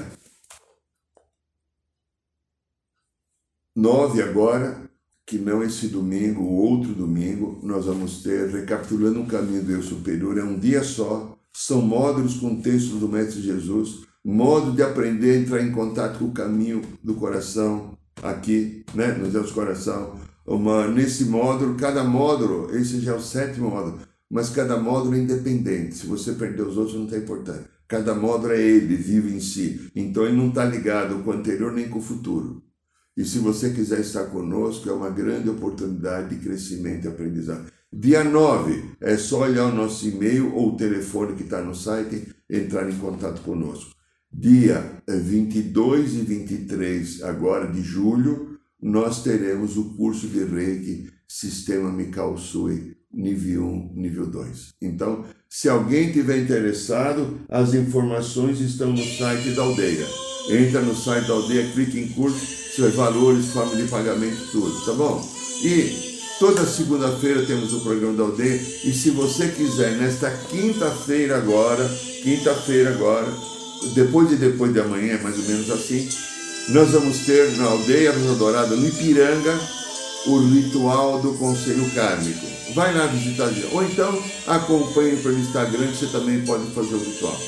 9 3.76 4.22
agora, 4.22 4.85
que 5.26 5.38
não 5.38 5.64
esse 5.64 5.88
domingo, 5.88 6.44
outro 6.44 6.94
domingo, 6.94 7.60
nós 7.64 7.86
vamos 7.86 8.22
ter 8.22 8.48
Recapitulando 8.50 9.22
o 9.22 9.26
Caminho 9.26 9.64
do 9.64 9.72
Eu 9.72 9.82
Superior. 9.82 10.38
É 10.38 10.44
um 10.44 10.60
dia 10.60 10.84
só, 10.84 11.36
são 11.52 11.82
módulos 11.82 12.36
com 12.36 12.62
textos 12.62 13.00
do 13.00 13.10
Mestre 13.10 13.42
Jesus, 13.42 14.02
modo 14.24 14.72
de 14.72 14.84
aprender 14.84 15.42
entrar 15.42 15.62
em 15.62 15.72
contato 15.72 16.20
com 16.20 16.26
o 16.26 16.32
caminho 16.32 16.82
do 17.04 17.16
coração, 17.16 17.98
aqui, 18.22 18.84
né, 18.94 19.14
no 19.14 19.30
Deus 19.30 19.52
Coração. 19.52 20.16
Uma, 20.46 20.88
nesse 20.88 21.26
módulo, 21.26 21.76
cada 21.76 22.04
módulo, 22.04 22.76
esse 22.76 23.00
já 23.00 23.14
é 23.14 23.16
o 23.16 23.22
sétimo 23.22 23.70
módulo, 23.70 24.00
mas 24.30 24.50
cada 24.50 24.78
módulo 24.78 25.16
é 25.16 25.20
independente. 25.20 25.96
Se 25.96 26.06
você 26.06 26.34
perder 26.34 26.64
os 26.64 26.78
outros, 26.78 26.96
não 26.96 27.08
tem 27.08 27.20
importância. 27.20 27.66
Cada 27.88 28.16
módulo 28.16 28.54
é 28.54 28.62
ele, 28.62 28.96
vive 28.96 29.36
em 29.36 29.40
si. 29.40 29.92
Então 29.96 30.26
ele 30.26 30.38
não 30.38 30.50
está 30.50 30.66
ligado 30.66 31.24
com 31.24 31.30
o 31.30 31.34
anterior 31.34 31.72
nem 31.72 31.88
com 31.88 32.00
o 32.00 32.02
futuro. 32.02 32.64
E 33.18 33.24
se 33.24 33.39
você 33.39 33.70
quiser 33.70 34.01
estar 34.01 34.26
conosco, 34.26 34.89
é 34.89 34.93
uma 34.93 35.09
grande 35.09 35.49
oportunidade 35.49 36.36
de 36.36 36.43
crescimento 36.43 37.05
e 37.05 37.07
aprendizado. 37.07 37.72
Dia 37.91 38.26
9, 38.26 38.91
é 38.99 39.16
só 39.16 39.43
olhar 39.43 39.72
o 39.72 39.76
nosso 39.76 40.05
e-mail 40.05 40.53
ou 40.53 40.74
o 40.74 40.78
telefone 40.78 41.36
que 41.36 41.43
está 41.43 41.61
no 41.61 41.74
site, 41.74 42.28
entrar 42.49 42.89
em 42.89 42.97
contato 42.97 43.41
conosco. 43.41 43.95
Dia 44.30 45.01
22 45.07 46.16
e 46.16 46.18
23 46.18 47.24
agora 47.24 47.72
de 47.72 47.82
julho, 47.82 48.59
nós 48.82 49.24
teremos 49.24 49.78
o 49.78 49.95
curso 49.95 50.28
de 50.28 50.43
Reiki 50.43 51.09
Sistema 51.26 51.89
Mikao 51.89 52.38
Sui, 52.38 52.97
nível 53.13 53.66
1, 53.66 53.93
nível 53.95 54.28
2. 54.28 54.74
Então, 54.82 55.24
se 55.49 55.70
alguém 55.70 56.11
tiver 56.11 56.39
interessado, 56.39 57.39
as 57.47 57.74
informações 57.74 58.59
estão 58.59 58.91
no 58.91 59.03
site 59.03 59.51
da 59.51 59.61
aldeia. 59.63 60.05
Entra 60.50 60.82
no 60.82 60.96
site 60.96 61.28
da 61.28 61.34
aldeia, 61.34 61.72
clique 61.74 62.00
em 62.00 62.08
curso 62.10 62.66
seus 62.76 62.93
valores, 62.93 63.48
forma 63.48 63.76
de 63.76 63.88
pagamento, 63.88 64.52
tudo, 64.52 64.86
tá 64.86 64.91
bom? 64.91 65.26
E 65.64 66.20
toda 66.39 66.66
segunda-feira 66.66 67.46
temos 67.46 67.74
o 67.74 67.80
programa 67.80 68.14
da 68.14 68.24
aldeia. 68.24 68.62
E 68.84 68.91
se 68.91 69.12
você 69.12 69.48
quiser, 69.48 69.93
nesta 69.93 70.30
quinta-feira 70.50 71.38
agora, 71.38 71.88
quinta-feira 72.22 72.89
agora, 72.89 73.32
depois 73.93 74.28
de 74.30 74.36
depois 74.36 74.74
de 74.74 74.82
amanhã, 74.82 75.20
mais 75.24 75.38
ou 75.38 75.46
menos 75.46 75.72
assim, 75.72 76.08
nós 76.70 76.91
vamos 76.91 77.20
ter 77.20 77.56
na 77.58 77.66
aldeia 77.66 78.12
Rosa 78.12 78.36
Dourada, 78.36 78.76
no 78.76 78.88
Ipiranga, 78.88 79.58
o 80.26 80.39
ritual 80.39 81.22
do 81.22 81.34
conselho 81.36 81.89
kármico. 81.91 82.46
Vai 82.74 82.93
lá 82.93 83.06
visitar, 83.06 83.50
ou 83.72 83.84
então 83.84 84.22
acompanhe 84.48 85.16
pelo 85.18 85.39
Instagram 85.39 85.88
que 85.88 85.98
você 85.98 86.08
também 86.08 86.41
pode 86.41 86.66
fazer 86.72 86.96
o 86.96 87.00
ritual. 87.00 87.39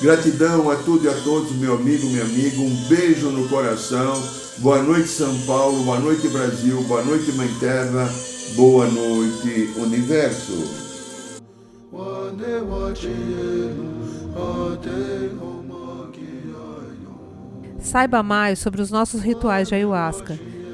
Gratidão 0.00 0.70
a 0.70 0.76
tudo 0.76 1.04
e 1.04 1.08
a 1.10 1.14
todos, 1.22 1.52
meu 1.52 1.74
amigo, 1.74 2.06
minha 2.06 2.22
amiga. 2.22 2.58
Um 2.58 2.88
beijo 2.88 3.28
no 3.28 3.46
coração. 3.50 4.14
Boa 4.56 4.82
noite, 4.82 5.08
São 5.08 5.38
Paulo. 5.42 5.84
Boa 5.84 6.00
noite, 6.00 6.26
Brasil. 6.28 6.82
Boa 6.84 7.04
noite, 7.04 7.30
Mãe 7.32 7.48
Terra. 7.60 8.10
Boa 8.56 8.86
noite, 8.86 9.70
Universo. 9.76 10.80
Saiba 17.78 18.22
mais 18.22 18.58
sobre 18.58 18.80
os 18.80 18.90
nossos 18.90 19.20
rituais 19.20 19.68
de 19.68 19.74
ayahuasca, 19.74 20.38